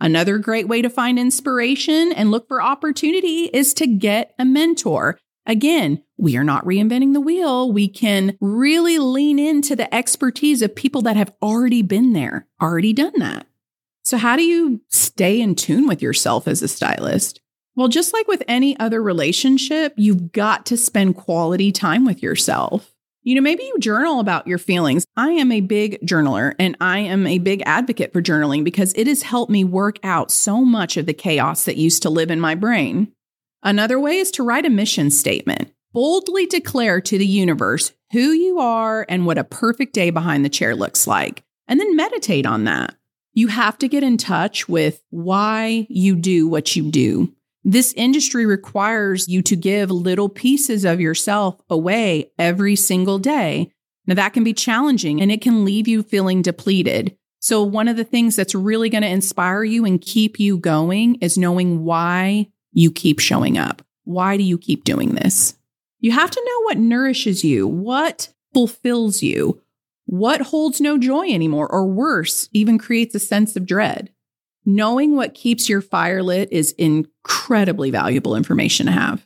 Another 0.00 0.38
great 0.38 0.68
way 0.68 0.80
to 0.80 0.88
find 0.88 1.18
inspiration 1.18 2.12
and 2.12 2.30
look 2.30 2.48
for 2.48 2.62
opportunity 2.62 3.50
is 3.52 3.74
to 3.74 3.86
get 3.86 4.34
a 4.38 4.44
mentor. 4.44 5.18
Again, 5.44 6.02
we 6.16 6.36
are 6.36 6.44
not 6.44 6.64
reinventing 6.64 7.12
the 7.12 7.20
wheel. 7.20 7.72
We 7.72 7.88
can 7.88 8.38
really 8.40 8.98
lean 8.98 9.38
into 9.38 9.74
the 9.74 9.92
expertise 9.94 10.62
of 10.62 10.74
people 10.74 11.02
that 11.02 11.16
have 11.16 11.32
already 11.42 11.82
been 11.82 12.12
there, 12.12 12.46
already 12.62 12.92
done 12.92 13.14
that. 13.16 13.46
So, 14.10 14.18
how 14.18 14.34
do 14.34 14.42
you 14.42 14.80
stay 14.88 15.40
in 15.40 15.54
tune 15.54 15.86
with 15.86 16.02
yourself 16.02 16.48
as 16.48 16.62
a 16.62 16.66
stylist? 16.66 17.40
Well, 17.76 17.86
just 17.86 18.12
like 18.12 18.26
with 18.26 18.42
any 18.48 18.76
other 18.80 19.00
relationship, 19.00 19.94
you've 19.96 20.32
got 20.32 20.66
to 20.66 20.76
spend 20.76 21.14
quality 21.14 21.70
time 21.70 22.04
with 22.04 22.20
yourself. 22.20 22.92
You 23.22 23.36
know, 23.36 23.40
maybe 23.40 23.62
you 23.62 23.78
journal 23.78 24.18
about 24.18 24.48
your 24.48 24.58
feelings. 24.58 25.06
I 25.16 25.30
am 25.30 25.52
a 25.52 25.60
big 25.60 26.04
journaler 26.04 26.56
and 26.58 26.76
I 26.80 26.98
am 26.98 27.24
a 27.24 27.38
big 27.38 27.62
advocate 27.64 28.12
for 28.12 28.20
journaling 28.20 28.64
because 28.64 28.92
it 28.96 29.06
has 29.06 29.22
helped 29.22 29.52
me 29.52 29.62
work 29.62 30.00
out 30.02 30.32
so 30.32 30.64
much 30.64 30.96
of 30.96 31.06
the 31.06 31.14
chaos 31.14 31.64
that 31.66 31.76
used 31.76 32.02
to 32.02 32.10
live 32.10 32.32
in 32.32 32.40
my 32.40 32.56
brain. 32.56 33.12
Another 33.62 34.00
way 34.00 34.18
is 34.18 34.32
to 34.32 34.42
write 34.42 34.66
a 34.66 34.70
mission 34.70 35.12
statement. 35.12 35.72
Boldly 35.92 36.46
declare 36.46 37.00
to 37.00 37.16
the 37.16 37.24
universe 37.24 37.92
who 38.10 38.32
you 38.32 38.58
are 38.58 39.06
and 39.08 39.24
what 39.24 39.38
a 39.38 39.44
perfect 39.44 39.92
day 39.92 40.10
behind 40.10 40.44
the 40.44 40.48
chair 40.48 40.74
looks 40.74 41.06
like, 41.06 41.44
and 41.68 41.78
then 41.78 41.94
meditate 41.94 42.44
on 42.44 42.64
that. 42.64 42.96
You 43.40 43.48
have 43.48 43.78
to 43.78 43.88
get 43.88 44.02
in 44.02 44.18
touch 44.18 44.68
with 44.68 45.02
why 45.08 45.86
you 45.88 46.14
do 46.14 46.46
what 46.46 46.76
you 46.76 46.90
do. 46.90 47.34
This 47.64 47.94
industry 47.94 48.44
requires 48.44 49.28
you 49.28 49.40
to 49.40 49.56
give 49.56 49.90
little 49.90 50.28
pieces 50.28 50.84
of 50.84 51.00
yourself 51.00 51.58
away 51.70 52.32
every 52.38 52.76
single 52.76 53.18
day. 53.18 53.72
Now, 54.06 54.12
that 54.16 54.34
can 54.34 54.44
be 54.44 54.52
challenging 54.52 55.22
and 55.22 55.32
it 55.32 55.40
can 55.40 55.64
leave 55.64 55.88
you 55.88 56.02
feeling 56.02 56.42
depleted. 56.42 57.16
So, 57.40 57.62
one 57.62 57.88
of 57.88 57.96
the 57.96 58.04
things 58.04 58.36
that's 58.36 58.54
really 58.54 58.90
going 58.90 59.04
to 59.04 59.08
inspire 59.08 59.64
you 59.64 59.86
and 59.86 60.02
keep 60.02 60.38
you 60.38 60.58
going 60.58 61.14
is 61.22 61.38
knowing 61.38 61.82
why 61.82 62.50
you 62.72 62.90
keep 62.90 63.20
showing 63.20 63.56
up. 63.56 63.80
Why 64.04 64.36
do 64.36 64.42
you 64.42 64.58
keep 64.58 64.84
doing 64.84 65.14
this? 65.14 65.56
You 65.98 66.12
have 66.12 66.30
to 66.30 66.44
know 66.44 66.64
what 66.64 66.76
nourishes 66.76 67.42
you, 67.42 67.66
what 67.66 68.34
fulfills 68.52 69.22
you, 69.22 69.62
what 70.10 70.40
holds 70.40 70.80
no 70.80 70.98
joy 70.98 71.28
anymore, 71.28 71.70
or 71.70 71.86
worse, 71.86 72.48
even 72.52 72.78
creates 72.78 73.14
a 73.14 73.20
sense 73.20 73.54
of 73.54 73.64
dread. 73.64 74.10
Knowing 74.66 75.14
what 75.14 75.34
keeps 75.34 75.68
your 75.68 75.80
fire 75.80 76.20
lit 76.20 76.50
is 76.50 76.72
incredibly 76.72 77.92
valuable 77.92 78.34
information 78.34 78.86
to 78.86 78.92
have. 78.92 79.24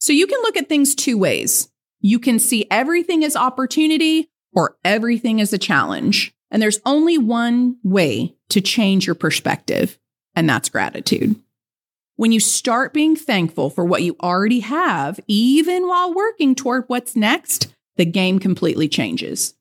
So 0.00 0.12
you 0.12 0.26
can 0.26 0.42
look 0.42 0.56
at 0.56 0.68
things 0.68 0.96
two 0.96 1.16
ways. 1.16 1.68
You 2.00 2.18
can 2.18 2.40
see 2.40 2.66
everything 2.72 3.22
as 3.22 3.36
opportunity 3.36 4.28
or 4.52 4.76
everything 4.84 5.40
as 5.40 5.52
a 5.52 5.58
challenge. 5.58 6.34
And 6.50 6.60
there's 6.60 6.80
only 6.84 7.18
one 7.18 7.76
way 7.84 8.34
to 8.48 8.60
change 8.60 9.06
your 9.06 9.14
perspective, 9.14 9.96
and 10.34 10.50
that's 10.50 10.68
gratitude. 10.68 11.36
When 12.16 12.32
you 12.32 12.40
start 12.40 12.92
being 12.92 13.14
thankful 13.14 13.70
for 13.70 13.84
what 13.84 14.02
you 14.02 14.16
already 14.20 14.60
have, 14.60 15.20
even 15.28 15.86
while 15.86 16.12
working 16.12 16.56
toward 16.56 16.82
what's 16.88 17.14
next, 17.14 17.68
the 17.94 18.04
game 18.04 18.40
completely 18.40 18.88
changes. 18.88 19.54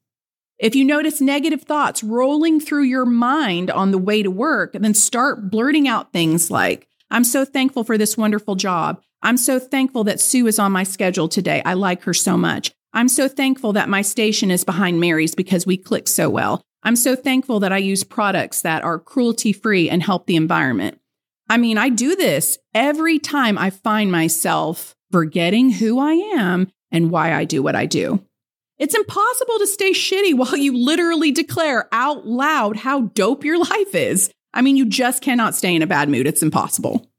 If 0.57 0.73
you 0.73 0.85
notice 0.85 1.19
negative 1.19 1.63
thoughts 1.63 2.01
rolling 2.01 2.61
through 2.61 2.83
your 2.83 3.05
mind 3.05 3.69
on 3.69 3.91
the 3.91 3.97
way 3.97 4.23
to 4.23 4.31
work, 4.31 4.71
then 4.73 4.93
start 4.93 5.51
blurting 5.51 5.85
out 5.85 6.13
things 6.13 6.49
like, 6.49 6.87
I'm 7.11 7.25
so 7.25 7.43
thankful 7.43 7.83
for 7.83 7.97
this 7.97 8.17
wonderful 8.17 8.55
job. 8.55 9.01
I'm 9.21 9.35
so 9.35 9.59
thankful 9.59 10.05
that 10.05 10.21
Sue 10.21 10.47
is 10.47 10.57
on 10.57 10.71
my 10.71 10.83
schedule 10.83 11.27
today. 11.27 11.61
I 11.65 11.73
like 11.73 12.03
her 12.03 12.13
so 12.13 12.37
much. 12.37 12.71
I'm 12.93 13.09
so 13.09 13.27
thankful 13.27 13.73
that 13.73 13.89
my 13.89 14.01
station 14.01 14.49
is 14.49 14.63
behind 14.63 15.01
Mary's 15.01 15.35
because 15.35 15.65
we 15.65 15.75
click 15.75 16.07
so 16.07 16.29
well. 16.29 16.61
I'm 16.83 16.95
so 16.95 17.17
thankful 17.17 17.59
that 17.59 17.73
I 17.73 17.77
use 17.77 18.05
products 18.05 18.61
that 18.61 18.83
are 18.83 18.97
cruelty 18.97 19.51
free 19.51 19.89
and 19.89 20.01
help 20.01 20.25
the 20.25 20.37
environment. 20.37 20.99
I 21.49 21.57
mean, 21.57 21.77
I 21.77 21.89
do 21.89 22.15
this 22.15 22.57
every 22.73 23.19
time 23.19 23.57
I 23.57 23.71
find 23.71 24.09
myself 24.09 24.95
forgetting 25.11 25.71
who 25.71 25.99
I 25.99 26.13
am 26.13 26.71
and 26.91 27.11
why 27.11 27.33
I 27.33 27.43
do 27.43 27.61
what 27.61 27.75
I 27.75 27.87
do. 27.87 28.23
It's 28.77 28.95
impossible 28.95 29.57
to 29.59 29.67
stay 29.67 29.91
shitty 29.91 30.35
while 30.35 30.57
you 30.57 30.77
literally 30.77 31.31
declare 31.31 31.87
out 31.91 32.27
loud 32.27 32.77
how 32.77 33.01
dope 33.01 33.45
your 33.45 33.57
life 33.59 33.95
is. 33.95 34.31
I 34.53 34.61
mean, 34.61 34.75
you 34.75 34.85
just 34.85 35.21
cannot 35.21 35.55
stay 35.55 35.75
in 35.75 35.81
a 35.81 35.87
bad 35.87 36.09
mood. 36.09 36.27
It's 36.27 36.43
impossible. 36.43 37.09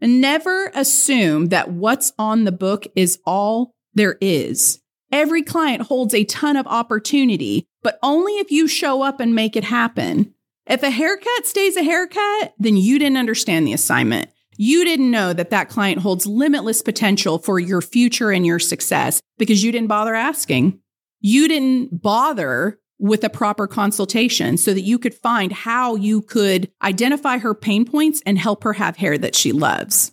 Never 0.00 0.70
assume 0.74 1.46
that 1.46 1.70
what's 1.70 2.12
on 2.18 2.44
the 2.44 2.52
book 2.52 2.86
is 2.94 3.18
all 3.26 3.74
there 3.94 4.16
is. 4.20 4.80
Every 5.10 5.42
client 5.42 5.82
holds 5.82 6.14
a 6.14 6.24
ton 6.24 6.56
of 6.56 6.66
opportunity, 6.66 7.66
but 7.82 7.98
only 8.02 8.34
if 8.34 8.50
you 8.50 8.68
show 8.68 9.02
up 9.02 9.20
and 9.20 9.34
make 9.34 9.56
it 9.56 9.64
happen. 9.64 10.34
If 10.66 10.82
a 10.82 10.90
haircut 10.90 11.46
stays 11.46 11.76
a 11.76 11.82
haircut, 11.82 12.54
then 12.58 12.76
you 12.76 12.98
didn't 12.98 13.16
understand 13.16 13.66
the 13.66 13.72
assignment. 13.72 14.30
You 14.58 14.84
didn't 14.84 15.10
know 15.10 15.32
that 15.32 15.50
that 15.50 15.70
client 15.70 16.02
holds 16.02 16.26
limitless 16.26 16.82
potential 16.82 17.38
for 17.38 17.58
your 17.58 17.80
future 17.80 18.30
and 18.30 18.44
your 18.44 18.58
success 18.58 19.22
because 19.38 19.64
you 19.64 19.72
didn't 19.72 19.88
bother 19.88 20.14
asking 20.14 20.80
you 21.20 21.48
didn't 21.48 22.02
bother 22.02 22.78
with 22.98 23.22
a 23.22 23.30
proper 23.30 23.66
consultation 23.66 24.56
so 24.56 24.74
that 24.74 24.80
you 24.80 24.98
could 24.98 25.14
find 25.14 25.52
how 25.52 25.94
you 25.94 26.20
could 26.20 26.70
identify 26.82 27.38
her 27.38 27.54
pain 27.54 27.84
points 27.84 28.20
and 28.26 28.38
help 28.38 28.64
her 28.64 28.72
have 28.72 28.96
hair 28.96 29.16
that 29.16 29.36
she 29.36 29.52
loves. 29.52 30.12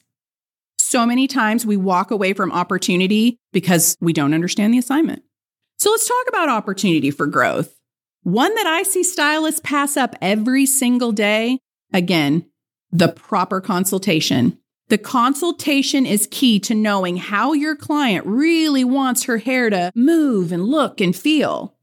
So 0.77 1.05
many 1.05 1.27
times 1.27 1.65
we 1.65 1.77
walk 1.77 2.11
away 2.11 2.33
from 2.33 2.51
opportunity 2.51 3.39
because 3.51 3.97
we 3.99 4.13
don't 4.13 4.33
understand 4.33 4.73
the 4.73 4.77
assignment. 4.77 5.23
So 5.77 5.89
let's 5.89 6.07
talk 6.07 6.27
about 6.29 6.49
opportunity 6.49 7.11
for 7.11 7.25
growth. 7.25 7.75
One 8.21 8.53
that 8.55 8.67
I 8.67 8.83
see 8.83 9.03
stylists 9.03 9.61
pass 9.63 9.97
up 9.97 10.15
every 10.21 10.65
single 10.65 11.11
day. 11.11 11.59
Again, 11.91 12.45
the 12.91 13.09
proper 13.09 13.61
consultation. 13.61 14.57
The 14.87 14.97
consultation 14.99 16.05
is 16.05 16.27
key 16.29 16.59
to 16.59 16.75
knowing 16.75 17.17
how 17.17 17.53
your 17.53 17.75
client 17.75 18.25
really 18.27 18.83
wants 18.83 19.23
her 19.23 19.39
hair 19.39 19.71
to 19.71 19.91
move 19.95 20.51
and 20.51 20.63
look 20.63 21.01
and 21.01 21.15
feel. 21.15 21.75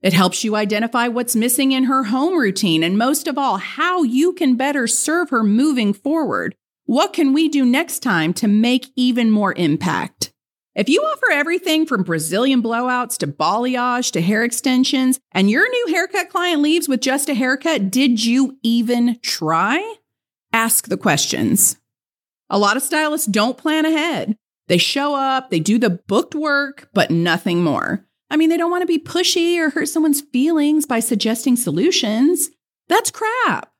It 0.00 0.14
helps 0.14 0.42
you 0.42 0.56
identify 0.56 1.08
what's 1.08 1.36
missing 1.36 1.72
in 1.72 1.84
her 1.84 2.04
home 2.04 2.38
routine 2.38 2.82
and 2.82 2.96
most 2.96 3.26
of 3.26 3.36
all, 3.36 3.58
how 3.58 4.04
you 4.04 4.32
can 4.32 4.56
better 4.56 4.86
serve 4.86 5.30
her 5.30 5.42
moving 5.42 5.92
forward. 5.92 6.54
What 6.84 7.12
can 7.12 7.34
we 7.34 7.48
do 7.48 7.64
next 7.64 7.98
time 7.98 8.32
to 8.34 8.48
make 8.48 8.86
even 8.96 9.30
more 9.30 9.52
impact? 9.54 10.32
If 10.74 10.88
you 10.88 11.02
offer 11.02 11.32
everything 11.32 11.84
from 11.84 12.04
Brazilian 12.04 12.62
blowouts 12.62 13.18
to 13.18 13.26
balayage 13.26 14.12
to 14.12 14.20
hair 14.20 14.44
extensions, 14.44 15.18
and 15.32 15.50
your 15.50 15.68
new 15.68 15.86
haircut 15.88 16.28
client 16.30 16.62
leaves 16.62 16.88
with 16.88 17.00
just 17.00 17.28
a 17.28 17.34
haircut, 17.34 17.90
did 17.90 18.24
you 18.24 18.58
even 18.62 19.18
try? 19.22 19.96
Ask 20.52 20.88
the 20.88 20.98
questions. 20.98 21.78
A 22.48 22.58
lot 22.58 22.76
of 22.76 22.82
stylists 22.82 23.26
don't 23.26 23.58
plan 23.58 23.84
ahead. 23.84 24.36
They 24.68 24.78
show 24.78 25.14
up, 25.14 25.50
they 25.50 25.60
do 25.60 25.78
the 25.78 25.90
booked 25.90 26.34
work, 26.34 26.88
but 26.92 27.10
nothing 27.10 27.62
more. 27.62 28.04
I 28.30 28.36
mean, 28.36 28.48
they 28.48 28.56
don't 28.56 28.70
want 28.70 28.82
to 28.82 28.86
be 28.86 28.98
pushy 28.98 29.58
or 29.58 29.70
hurt 29.70 29.88
someone's 29.88 30.20
feelings 30.20 30.86
by 30.86 31.00
suggesting 31.00 31.56
solutions. 31.56 32.50
That's 32.88 33.10
crap. 33.10 33.70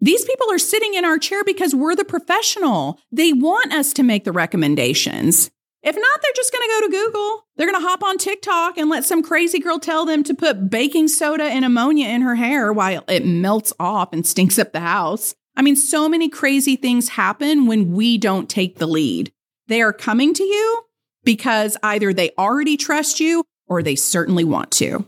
These 0.00 0.24
people 0.24 0.50
are 0.50 0.58
sitting 0.58 0.94
in 0.94 1.04
our 1.04 1.18
chair 1.18 1.44
because 1.44 1.74
we're 1.74 1.94
the 1.94 2.04
professional. 2.04 2.98
They 3.12 3.32
want 3.32 3.72
us 3.72 3.92
to 3.94 4.02
make 4.02 4.24
the 4.24 4.32
recommendations. 4.32 5.50
If 5.82 5.94
not, 5.94 6.22
they're 6.22 6.32
just 6.36 6.52
going 6.52 6.68
to 6.68 6.74
go 6.74 6.86
to 6.86 7.04
Google. 7.04 7.46
They're 7.56 7.70
going 7.70 7.80
to 7.80 7.88
hop 7.88 8.02
on 8.02 8.18
TikTok 8.18 8.76
and 8.76 8.90
let 8.90 9.04
some 9.04 9.22
crazy 9.22 9.58
girl 9.58 9.78
tell 9.78 10.04
them 10.04 10.22
to 10.24 10.34
put 10.34 10.68
baking 10.68 11.08
soda 11.08 11.44
and 11.44 11.64
ammonia 11.64 12.08
in 12.08 12.22
her 12.22 12.34
hair 12.34 12.72
while 12.72 13.04
it 13.08 13.24
melts 13.24 13.72
off 13.78 14.12
and 14.12 14.26
stinks 14.26 14.58
up 14.58 14.72
the 14.72 14.80
house. 14.80 15.34
I 15.56 15.62
mean, 15.62 15.76
so 15.76 16.08
many 16.08 16.28
crazy 16.28 16.76
things 16.76 17.10
happen 17.10 17.66
when 17.66 17.92
we 17.92 18.18
don't 18.18 18.48
take 18.48 18.78
the 18.78 18.86
lead. 18.86 19.32
They 19.68 19.82
are 19.82 19.92
coming 19.92 20.34
to 20.34 20.42
you 20.42 20.82
because 21.24 21.76
either 21.82 22.12
they 22.12 22.30
already 22.38 22.76
trust 22.76 23.20
you 23.20 23.44
or 23.66 23.82
they 23.82 23.96
certainly 23.96 24.44
want 24.44 24.70
to. 24.72 25.06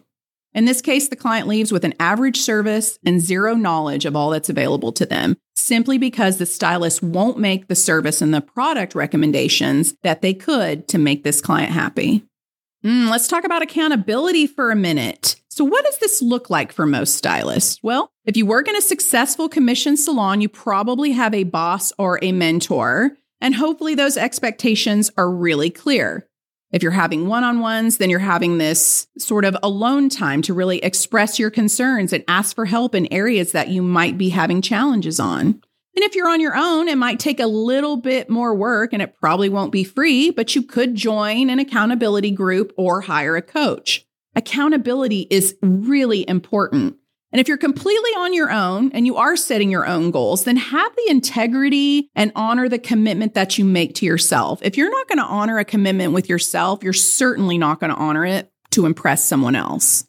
In 0.55 0.67
this 0.67 0.83
case, 0.83 1.09
the 1.09 1.17
client 1.17 1.49
leaves 1.49 1.73
with 1.73 1.85
an 1.85 1.95
average 1.99 2.39
service 2.39 2.99
and 3.07 3.21
zero 3.21 3.55
knowledge 3.55 4.05
of 4.05 4.15
all 4.15 4.31
that's 4.31 4.51
available 4.51 4.93
to 4.93 5.07
them, 5.07 5.37
simply 5.57 5.97
because 5.97 6.37
the 6.37 6.47
stylist 6.47 7.03
won't 7.03 7.39
make 7.39 7.69
the 7.69 7.75
service 7.75 8.21
and 8.21 8.35
the 8.35 8.43
product 8.43 8.95
recommendations 8.95 9.95
that 10.03 10.21
they 10.21 10.35
could 10.35 10.89
to 10.89 10.99
make 10.99 11.25
this 11.25 11.41
client 11.41 11.73
happy. 11.73 12.27
Mm, 12.85 13.11
let's 13.11 13.29
talk 13.29 13.45
about 13.45 13.63
accountability 13.63 14.47
for 14.47 14.71
a 14.71 14.77
minute. 14.77 15.37
So, 15.55 15.67
what 15.67 15.85
does 15.85 15.99
this 15.99 16.23
look 16.23 16.49
like 16.49 16.73
for 16.73 16.87
most 16.87 17.15
stylists? 17.15 17.79
Well, 17.83 18.11
if 18.25 18.39
you 18.39 18.47
work 18.47 18.69
in 18.69 18.77
a 18.77 18.81
successful 18.81 19.51
commission 19.51 19.99
salon, 19.99 20.41
you 20.41 20.49
probably 20.49 21.13
have 21.13 21.35
a 21.35 21.45
boss 21.45 21.93
or 21.99 22.19
a 22.23 22.33
mentor, 22.33 23.19
and 23.39 23.55
hopefully 23.55 23.95
those 23.95 24.17
expectations 24.17 25.11
are 25.19 25.31
really 25.31 25.69
clear. 25.69 26.27
If 26.71 26.83
you're 26.83 26.91
having 26.91 27.29
one 27.29 27.45
on 27.45 27.61
ones, 27.61 27.99
then 27.99 28.09
you're 28.09 28.19
having 28.19 28.57
this 28.57 29.07
sort 29.19 29.45
of 29.45 29.55
alone 29.63 30.09
time 30.09 30.41
to 30.41 30.55
really 30.55 30.79
express 30.79 31.39
your 31.39 31.51
concerns 31.51 32.15
and 32.15 32.25
ask 32.29 32.55
for 32.57 32.65
help 32.65 32.95
in 32.95 33.13
areas 33.13 33.53
that 33.53 33.69
you 33.69 33.83
might 33.83 34.17
be 34.17 34.31
having 34.31 34.63
challenges 34.63 35.21
on. 35.21 35.49
And 35.49 36.03
if 36.03 36.15
you're 36.15 36.31
on 36.31 36.41
your 36.41 36.57
own, 36.57 36.89
it 36.89 36.97
might 36.97 37.21
take 37.21 37.41
a 37.41 37.47
little 37.47 37.99
bit 37.99 38.31
more 38.31 38.55
work 38.55 38.95
and 38.95 39.03
it 39.03 39.21
probably 39.21 39.51
won't 39.51 39.71
be 39.71 39.85
free, 39.85 40.31
but 40.31 40.55
you 40.57 40.63
could 40.63 40.95
join 40.95 41.51
an 41.51 41.59
accountability 41.59 42.31
group 42.31 42.73
or 42.79 43.03
hire 43.03 43.37
a 43.37 43.43
coach. 43.43 44.07
Accountability 44.35 45.27
is 45.31 45.57
really 45.63 46.29
important. 46.29 46.97
And 47.33 47.41
if 47.41 47.49
you're 47.49 47.57
completely 47.57 48.11
on 48.11 48.35
your 48.35 48.51
own 48.51 48.93
and 48.93 49.07
you 49.07 49.17
are 49.17 49.37
setting 49.37 49.71
your 49.71 49.87
own 49.87 50.11
goals, 50.11 50.45
then 50.45 50.57
have 50.57 50.95
the 50.95 51.11
integrity 51.11 52.11
and 52.15 52.31
honor 52.35 52.69
the 52.69 52.79
commitment 52.79 53.35
that 53.35 53.57
you 53.57 53.65
make 53.65 53.95
to 53.97 54.07
yourself. 54.07 54.61
If 54.63 54.77
you're 54.77 54.91
not 54.91 55.09
going 55.09 55.19
to 55.19 55.25
honor 55.25 55.59
a 55.59 55.65
commitment 55.65 56.13
with 56.13 56.29
yourself, 56.29 56.83
you're 56.83 56.93
certainly 56.93 57.57
not 57.57 57.81
going 57.81 57.91
to 57.91 57.97
honor 57.97 58.27
it 58.27 58.53
to 58.73 58.85
impress 58.85 59.25
someone 59.25 59.57
else. 59.57 60.05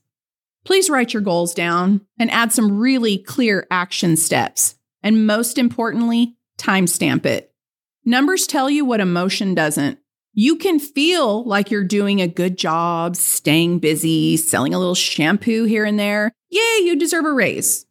Please 0.66 0.90
write 0.90 1.14
your 1.14 1.22
goals 1.22 1.54
down 1.54 2.02
and 2.20 2.30
add 2.32 2.52
some 2.52 2.78
really 2.78 3.18
clear 3.18 3.68
action 3.72 4.18
steps. 4.18 4.76
And 5.02 5.28
most 5.28 5.58
importantly, 5.58 6.38
timestamp 6.58 7.26
it. 7.26 7.54
Numbers 8.06 8.48
tell 8.48 8.70
you 8.70 8.84
what 8.86 9.00
emotion 9.00 9.56
doesn't. 9.56 9.98
You 10.36 10.56
can 10.56 10.80
feel 10.80 11.44
like 11.44 11.70
you're 11.70 11.84
doing 11.84 12.20
a 12.20 12.28
good 12.28 12.58
job, 12.58 13.16
staying 13.16 13.80
busy, 13.80 14.36
selling 14.36 14.74
a 14.74 14.80
little 14.80 14.96
shampoo 14.96 15.66
here 15.66 15.86
and 15.86 16.00
there. 16.00 16.32
Yay, 16.50 16.80
you 16.82 16.96
deserve 16.96 17.26
a 17.26 17.32
raise. 17.32 17.86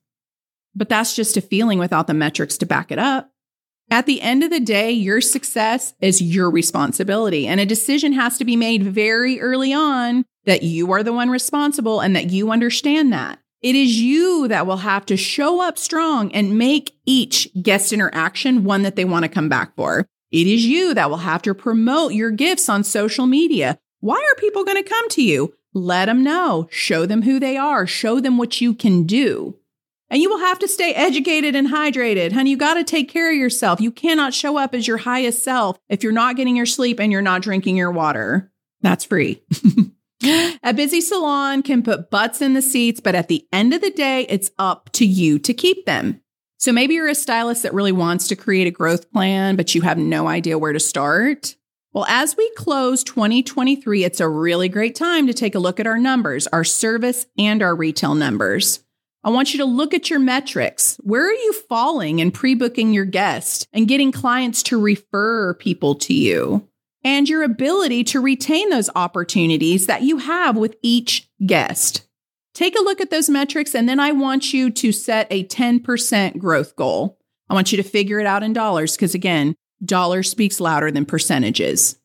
But 0.75 0.89
that's 0.89 1.15
just 1.15 1.37
a 1.37 1.41
feeling 1.41 1.79
without 1.79 2.09
the 2.09 2.15
metrics 2.15 2.59
to 2.59 2.67
back 2.67 2.91
it 2.91 2.99
up. 2.99 3.31
At 3.91 4.07
the 4.07 4.21
end 4.21 4.43
of 4.43 4.51
the 4.51 4.59
day, 4.59 4.91
your 4.91 5.21
success 5.21 5.95
is 6.01 6.21
your 6.21 6.51
responsibility, 6.51 7.47
and 7.47 7.61
a 7.61 7.67
decision 7.67 8.13
has 8.15 8.39
to 8.39 8.45
be 8.45 8.57
made 8.57 8.83
very 8.83 9.41
early 9.41 9.73
on 9.73 10.25
that 10.45 10.65
you 10.65 10.91
are 10.91 11.05
the 11.05 11.13
one 11.13 11.31
responsible 11.31 12.01
and 12.01 12.17
that 12.17 12.31
you 12.31 12.51
understand 12.51 13.13
that. 13.13 13.39
It 13.61 13.77
is 13.77 14.01
you 14.01 14.49
that 14.49 14.67
will 14.67 14.79
have 14.79 15.07
to 15.07 15.17
show 15.17 15.61
up 15.61 15.79
strong 15.79 16.33
and 16.33 16.59
make 16.59 16.97
each 17.07 17.49
guest 17.63 17.93
interaction 17.93 18.65
one 18.65 18.83
that 18.83 18.97
they 18.97 19.05
want 19.05 19.25
to 19.25 19.29
come 19.29 19.49
back 19.49 19.77
for. 19.77 20.09
It 20.33 20.47
is 20.47 20.65
you 20.65 20.95
that 20.95 21.11
will 21.11 21.19
have 21.19 21.43
to 21.43 21.55
promote 21.55 22.15
your 22.15 22.31
gifts 22.31 22.69
on 22.71 22.85
social 22.85 23.27
media. 23.27 23.79
Why 24.01 24.17
are 24.17 24.41
people 24.41 24.65
going 24.65 24.83
to 24.83 24.89
come 24.89 25.09
to 25.11 25.23
you? 25.23 25.55
Let 25.75 26.07
them 26.07 26.25
know. 26.25 26.69
Show 26.71 27.07
them 27.07 27.23
who 27.23 27.39
they 27.39 27.59
are. 27.59 27.87
Show 27.87 28.19
them 28.19 28.39
what 28.39 28.61
you 28.61 28.75
can 28.75 29.05
do. 29.05 29.59
And 30.09 30.21
you 30.21 30.29
will 30.29 30.41
have 30.41 30.59
to 30.61 30.69
stay 30.69 30.93
educated 30.95 31.55
and 31.55 31.69
hydrated. 31.69 32.33
Honey, 32.33 32.51
you 32.51 32.57
got 32.57 32.75
to 32.75 32.85
take 32.85 33.11
care 33.11 33.31
of 33.31 33.37
yourself. 33.37 33.81
You 33.81 33.91
cannot 33.91 34.35
show 34.35 34.57
up 34.57 34.75
as 34.75 34.87
your 34.87 34.99
highest 34.99 35.43
self 35.43 35.79
if 35.89 36.03
you're 36.03 36.13
not 36.13 36.37
getting 36.37 36.57
your 36.57 36.67
sleep 36.67 36.99
and 36.99 37.13
you're 37.13 37.23
not 37.23 37.43
drinking 37.43 37.77
your 37.77 37.91
water. 37.91 38.51
That's 38.81 39.05
free. 39.05 39.43
A 40.63 40.73
busy 40.73 41.01
salon 41.01 41.63
can 41.63 41.83
put 41.83 42.11
butts 42.11 42.41
in 42.41 42.55
the 42.55 42.63
seats, 42.63 43.01
but 43.01 43.15
at 43.15 43.29
the 43.29 43.47
end 43.53 43.75
of 43.75 43.81
the 43.81 43.91
day, 43.91 44.27
it's 44.29 44.51
up 44.59 44.91
to 44.93 45.05
you 45.05 45.39
to 45.41 45.53
keep 45.53 45.85
them. 45.85 46.22
So 46.63 46.71
maybe 46.71 46.95
you're 46.95 47.09
a 47.09 47.15
stylist 47.17 47.65
that 47.65 47.75
really 47.75 47.91
wants 47.91 48.29
to 48.29 48.37
create 48.37 48.69
a 48.69 48.71
growth 48.71 49.11
plan, 49.11 49.57
but 49.57 49.75
you 49.75 49.83
have 49.83 49.99
no 49.99 50.29
idea 50.29 50.61
where 50.61 50.73
to 50.73 50.79
start. 50.79 51.57
Well, 51.93 52.05
as 52.07 52.37
we 52.37 52.49
close 52.51 53.03
2023, 53.03 54.05
it's 54.05 54.21
a 54.21 54.29
really 54.29 54.69
great 54.69 54.95
time 54.95 55.27
to 55.27 55.35
take 55.35 55.57
a 55.57 55.59
look 55.59 55.81
at 55.81 55.89
our 55.89 55.99
numbers, 55.99 56.47
our 56.47 56.63
service 56.63 57.27
and 57.37 57.65
our 57.65 57.75
retail 57.75 58.15
numbers. 58.15 58.79
I 59.25 59.31
want 59.31 59.53
you 59.53 59.59
to 59.59 59.65
look 59.65 59.93
at 59.93 60.09
your 60.09 60.21
metrics. 60.21 61.01
Where 61.03 61.29
are 61.29 61.33
you 61.33 61.53
falling 61.69 62.21
in 62.21 62.31
pre 62.31 62.55
booking 62.55 62.93
your 62.93 63.07
guests 63.07 63.67
and 63.73 63.89
getting 63.89 64.13
clients 64.13 64.63
to 64.65 64.81
refer 64.81 65.55
people 65.55 65.97
to 65.97 66.15
you? 66.15 66.69
And 67.03 67.29
your 67.29 67.43
ability 67.43 68.05
to 68.05 68.21
retain 68.21 68.71
those 68.71 68.89
opportunities 68.95 69.87
that 69.87 70.03
you 70.03 70.19
have 70.19 70.57
with 70.57 70.77
each 70.81 71.29
guest. 71.45 72.07
Take 72.55 72.79
a 72.79 72.83
look 72.83 73.01
at 73.01 73.11
those 73.11 73.31
metrics, 73.31 73.75
and 73.75 73.89
then 73.89 73.99
I 73.99 74.13
want 74.13 74.53
you 74.53 74.71
to 74.71 74.93
set 74.93 75.27
a 75.31 75.45
10% 75.45 76.39
growth 76.39 76.77
goal. 76.77 77.19
I 77.49 77.55
want 77.55 77.73
you 77.73 77.77
to 77.77 77.89
figure 77.89 78.21
it 78.21 78.27
out 78.27 78.43
in 78.43 78.53
dollars 78.53 78.95
because, 78.95 79.15
again, 79.15 79.55
dollar 79.85 80.23
speaks 80.23 80.61
louder 80.61 80.91
than 80.91 81.07
percentages. 81.07 81.99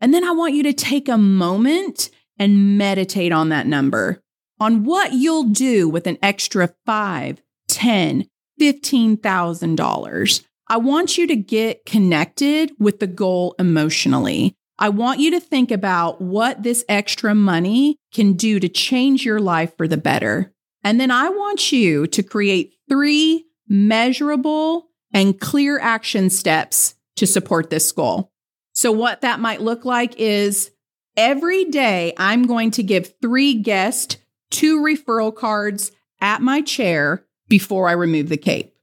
And 0.00 0.12
then 0.12 0.24
I 0.24 0.32
want 0.32 0.54
you 0.54 0.62
to 0.64 0.72
take 0.72 1.08
a 1.08 1.18
moment 1.18 2.10
and 2.38 2.76
meditate 2.76 3.32
on 3.32 3.48
that 3.48 3.66
number, 3.66 4.22
on 4.60 4.84
what 4.84 5.14
you'll 5.14 5.44
do 5.44 5.88
with 5.88 6.06
an 6.06 6.18
extra 6.22 6.74
five, 6.84 7.40
ten, 7.66 8.28
fifteen 8.58 9.16
thousand 9.16 9.76
dollars. 9.76 10.42
I 10.68 10.78
want 10.78 11.16
you 11.16 11.26
to 11.28 11.36
get 11.36 11.86
connected 11.86 12.72
with 12.78 12.98
the 12.98 13.06
goal 13.06 13.54
emotionally. 13.58 14.56
I 14.78 14.90
want 14.90 15.20
you 15.20 15.30
to 15.30 15.40
think 15.40 15.70
about 15.70 16.20
what 16.20 16.62
this 16.62 16.84
extra 16.88 17.34
money 17.34 17.96
can 18.12 18.34
do 18.34 18.60
to 18.60 18.68
change 18.68 19.24
your 19.24 19.40
life 19.40 19.76
for 19.76 19.88
the 19.88 19.96
better. 19.96 20.52
And 20.84 21.00
then 21.00 21.10
I 21.10 21.30
want 21.30 21.72
you 21.72 22.06
to 22.08 22.22
create 22.22 22.74
three 22.88 23.46
measurable 23.68 24.88
and 25.12 25.40
clear 25.40 25.78
action 25.78 26.30
steps 26.30 26.94
to 27.16 27.26
support 27.26 27.70
this 27.70 27.90
goal. 27.90 28.30
So, 28.74 28.92
what 28.92 29.22
that 29.22 29.40
might 29.40 29.62
look 29.62 29.86
like 29.86 30.14
is 30.18 30.70
every 31.16 31.64
day 31.64 32.12
I'm 32.18 32.46
going 32.46 32.70
to 32.72 32.82
give 32.82 33.14
three 33.22 33.54
guests 33.54 34.18
two 34.50 34.80
referral 34.80 35.34
cards 35.34 35.90
at 36.20 36.42
my 36.42 36.60
chair 36.60 37.24
before 37.48 37.88
I 37.88 37.92
remove 37.92 38.28
the 38.28 38.36
cape. 38.36 38.74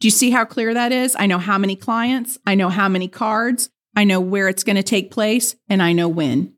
Do 0.00 0.06
you 0.06 0.12
see 0.12 0.30
how 0.30 0.44
clear 0.44 0.74
that 0.74 0.92
is? 0.92 1.16
I 1.18 1.26
know 1.26 1.38
how 1.38 1.58
many 1.58 1.74
clients, 1.74 2.38
I 2.46 2.54
know 2.54 2.68
how 2.68 2.88
many 2.88 3.08
cards, 3.08 3.70
I 3.98 4.04
know 4.04 4.20
where 4.20 4.46
it's 4.46 4.62
going 4.62 4.76
to 4.76 4.84
take 4.84 5.10
place, 5.10 5.56
and 5.68 5.82
I 5.82 5.92
know 5.92 6.06
when. 6.06 6.54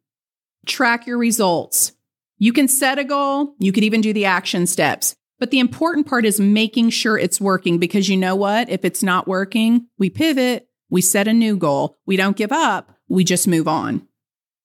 Track 0.66 1.06
your 1.06 1.16
results. 1.16 1.92
You 2.36 2.52
can 2.52 2.68
set 2.68 2.98
a 2.98 3.04
goal, 3.04 3.54
you 3.58 3.72
could 3.72 3.82
even 3.82 4.02
do 4.02 4.12
the 4.12 4.26
action 4.26 4.66
steps. 4.66 5.16
But 5.38 5.50
the 5.50 5.58
important 5.58 6.06
part 6.06 6.26
is 6.26 6.38
making 6.38 6.90
sure 6.90 7.16
it's 7.16 7.40
working 7.40 7.78
because 7.78 8.10
you 8.10 8.18
know 8.18 8.36
what? 8.36 8.68
If 8.68 8.84
it's 8.84 9.02
not 9.02 9.26
working, 9.26 9.86
we 9.96 10.10
pivot, 10.10 10.68
we 10.90 11.00
set 11.00 11.28
a 11.28 11.32
new 11.32 11.56
goal, 11.56 11.96
we 12.04 12.18
don't 12.18 12.36
give 12.36 12.52
up, 12.52 12.94
we 13.08 13.24
just 13.24 13.48
move 13.48 13.66
on. 13.66 14.06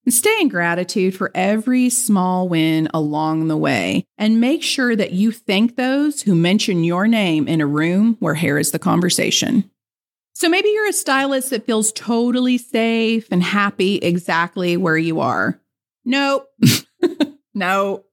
And 0.04 0.14
stay 0.14 0.42
in 0.42 0.50
gratitude 0.50 1.16
for 1.16 1.32
every 1.34 1.90
small 1.90 2.50
win 2.50 2.90
along 2.94 3.48
the 3.48 3.56
way 3.56 4.04
and 4.18 4.42
make 4.42 4.64
sure 4.64 4.98
that 4.98 5.14
you 5.14 5.32
thank 5.32 5.78
those 5.78 6.24
who 6.24 6.36
mention 6.36 6.84
your 6.84 7.08
name 7.08 7.48
in 7.48 7.62
a 7.62 7.66
room 7.66 8.18
where 8.20 8.34
hair 8.34 8.58
is 8.58 8.72
the 8.72 8.80
conversation. 8.80 9.72
So 10.36 10.50
maybe 10.50 10.68
you're 10.68 10.90
a 10.90 10.94
stylist 10.94 11.52
that 11.52 11.66
feels 11.66 11.94
totally 11.94 12.58
safe 12.58 13.30
and 13.32 13.42
happy 13.42 13.96
exactly 13.96 14.76
where 14.76 14.98
you 14.98 15.22
are. 15.22 15.62
Nope. 16.04 16.50
no. 17.54 18.04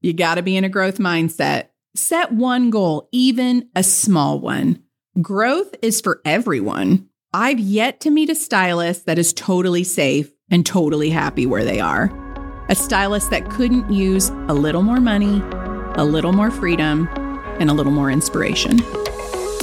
You 0.00 0.14
got 0.14 0.36
to 0.36 0.42
be 0.42 0.56
in 0.56 0.64
a 0.64 0.70
growth 0.70 0.96
mindset. 0.96 1.68
Set 1.94 2.32
one 2.32 2.70
goal, 2.70 3.10
even 3.12 3.68
a 3.76 3.82
small 3.82 4.40
one. 4.40 4.82
Growth 5.20 5.74
is 5.82 6.00
for 6.00 6.22
everyone. 6.24 7.08
I've 7.34 7.60
yet 7.60 8.00
to 8.00 8.10
meet 8.10 8.30
a 8.30 8.34
stylist 8.34 9.04
that 9.04 9.18
is 9.18 9.34
totally 9.34 9.84
safe 9.84 10.32
and 10.50 10.64
totally 10.64 11.10
happy 11.10 11.44
where 11.44 11.64
they 11.64 11.78
are. 11.78 12.10
A 12.70 12.74
stylist 12.74 13.28
that 13.30 13.50
couldn't 13.50 13.92
use 13.92 14.30
a 14.48 14.54
little 14.54 14.82
more 14.82 15.00
money, 15.00 15.42
a 15.96 16.04
little 16.04 16.32
more 16.32 16.50
freedom, 16.50 17.06
and 17.60 17.68
a 17.68 17.74
little 17.74 17.92
more 17.92 18.10
inspiration. 18.10 18.80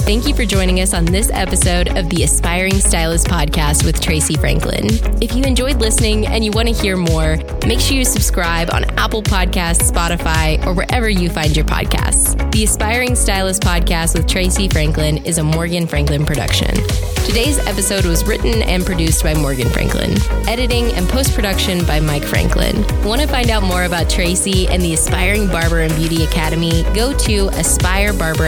Thank 0.06 0.28
you 0.28 0.36
for 0.36 0.44
joining 0.44 0.78
us 0.78 0.94
on 0.94 1.04
this 1.04 1.32
episode 1.32 1.98
of 1.98 2.08
the 2.10 2.22
Aspiring 2.22 2.78
Stylist 2.78 3.26
Podcast 3.26 3.84
with 3.84 4.00
Tracey 4.00 4.36
Franklin. 4.36 4.84
If 5.20 5.34
you 5.34 5.42
enjoyed 5.42 5.80
listening 5.80 6.28
and 6.28 6.44
you 6.44 6.52
want 6.52 6.68
to 6.68 6.74
hear 6.74 6.96
more, 6.96 7.38
make 7.66 7.80
sure 7.80 7.96
you 7.96 8.04
subscribe 8.04 8.70
on 8.72 8.84
Apple 9.00 9.20
Podcasts, 9.20 9.90
Spotify, 9.90 10.64
or 10.64 10.74
wherever 10.74 11.08
you 11.08 11.28
find 11.28 11.56
your 11.56 11.64
podcasts. 11.64 12.36
The 12.52 12.62
Aspiring 12.62 13.16
Stylist 13.16 13.62
Podcast 13.62 14.14
with 14.14 14.28
Tracey 14.28 14.68
Franklin 14.68 15.18
is 15.24 15.38
a 15.38 15.42
Morgan 15.42 15.88
Franklin 15.88 16.24
production. 16.24 16.72
Today's 17.26 17.58
episode 17.66 18.04
was 18.04 18.24
written 18.24 18.62
and 18.62 18.86
produced 18.86 19.24
by 19.24 19.34
Morgan 19.34 19.68
Franklin, 19.70 20.12
editing 20.48 20.92
and 20.92 21.08
post 21.08 21.34
production 21.34 21.84
by 21.84 21.98
Mike 21.98 22.22
Franklin. 22.22 22.76
Want 23.04 23.22
to 23.22 23.26
find 23.26 23.50
out 23.50 23.64
more 23.64 23.82
about 23.82 24.08
Tracey 24.08 24.68
and 24.68 24.80
the 24.80 24.94
Aspiring 24.94 25.48
Barber 25.48 25.80
and 25.80 25.92
Beauty 25.96 26.22
Academy? 26.22 26.84
Go 26.94 27.12
to 27.18 27.48
Aspire 27.48 28.12
Barber 28.12 28.46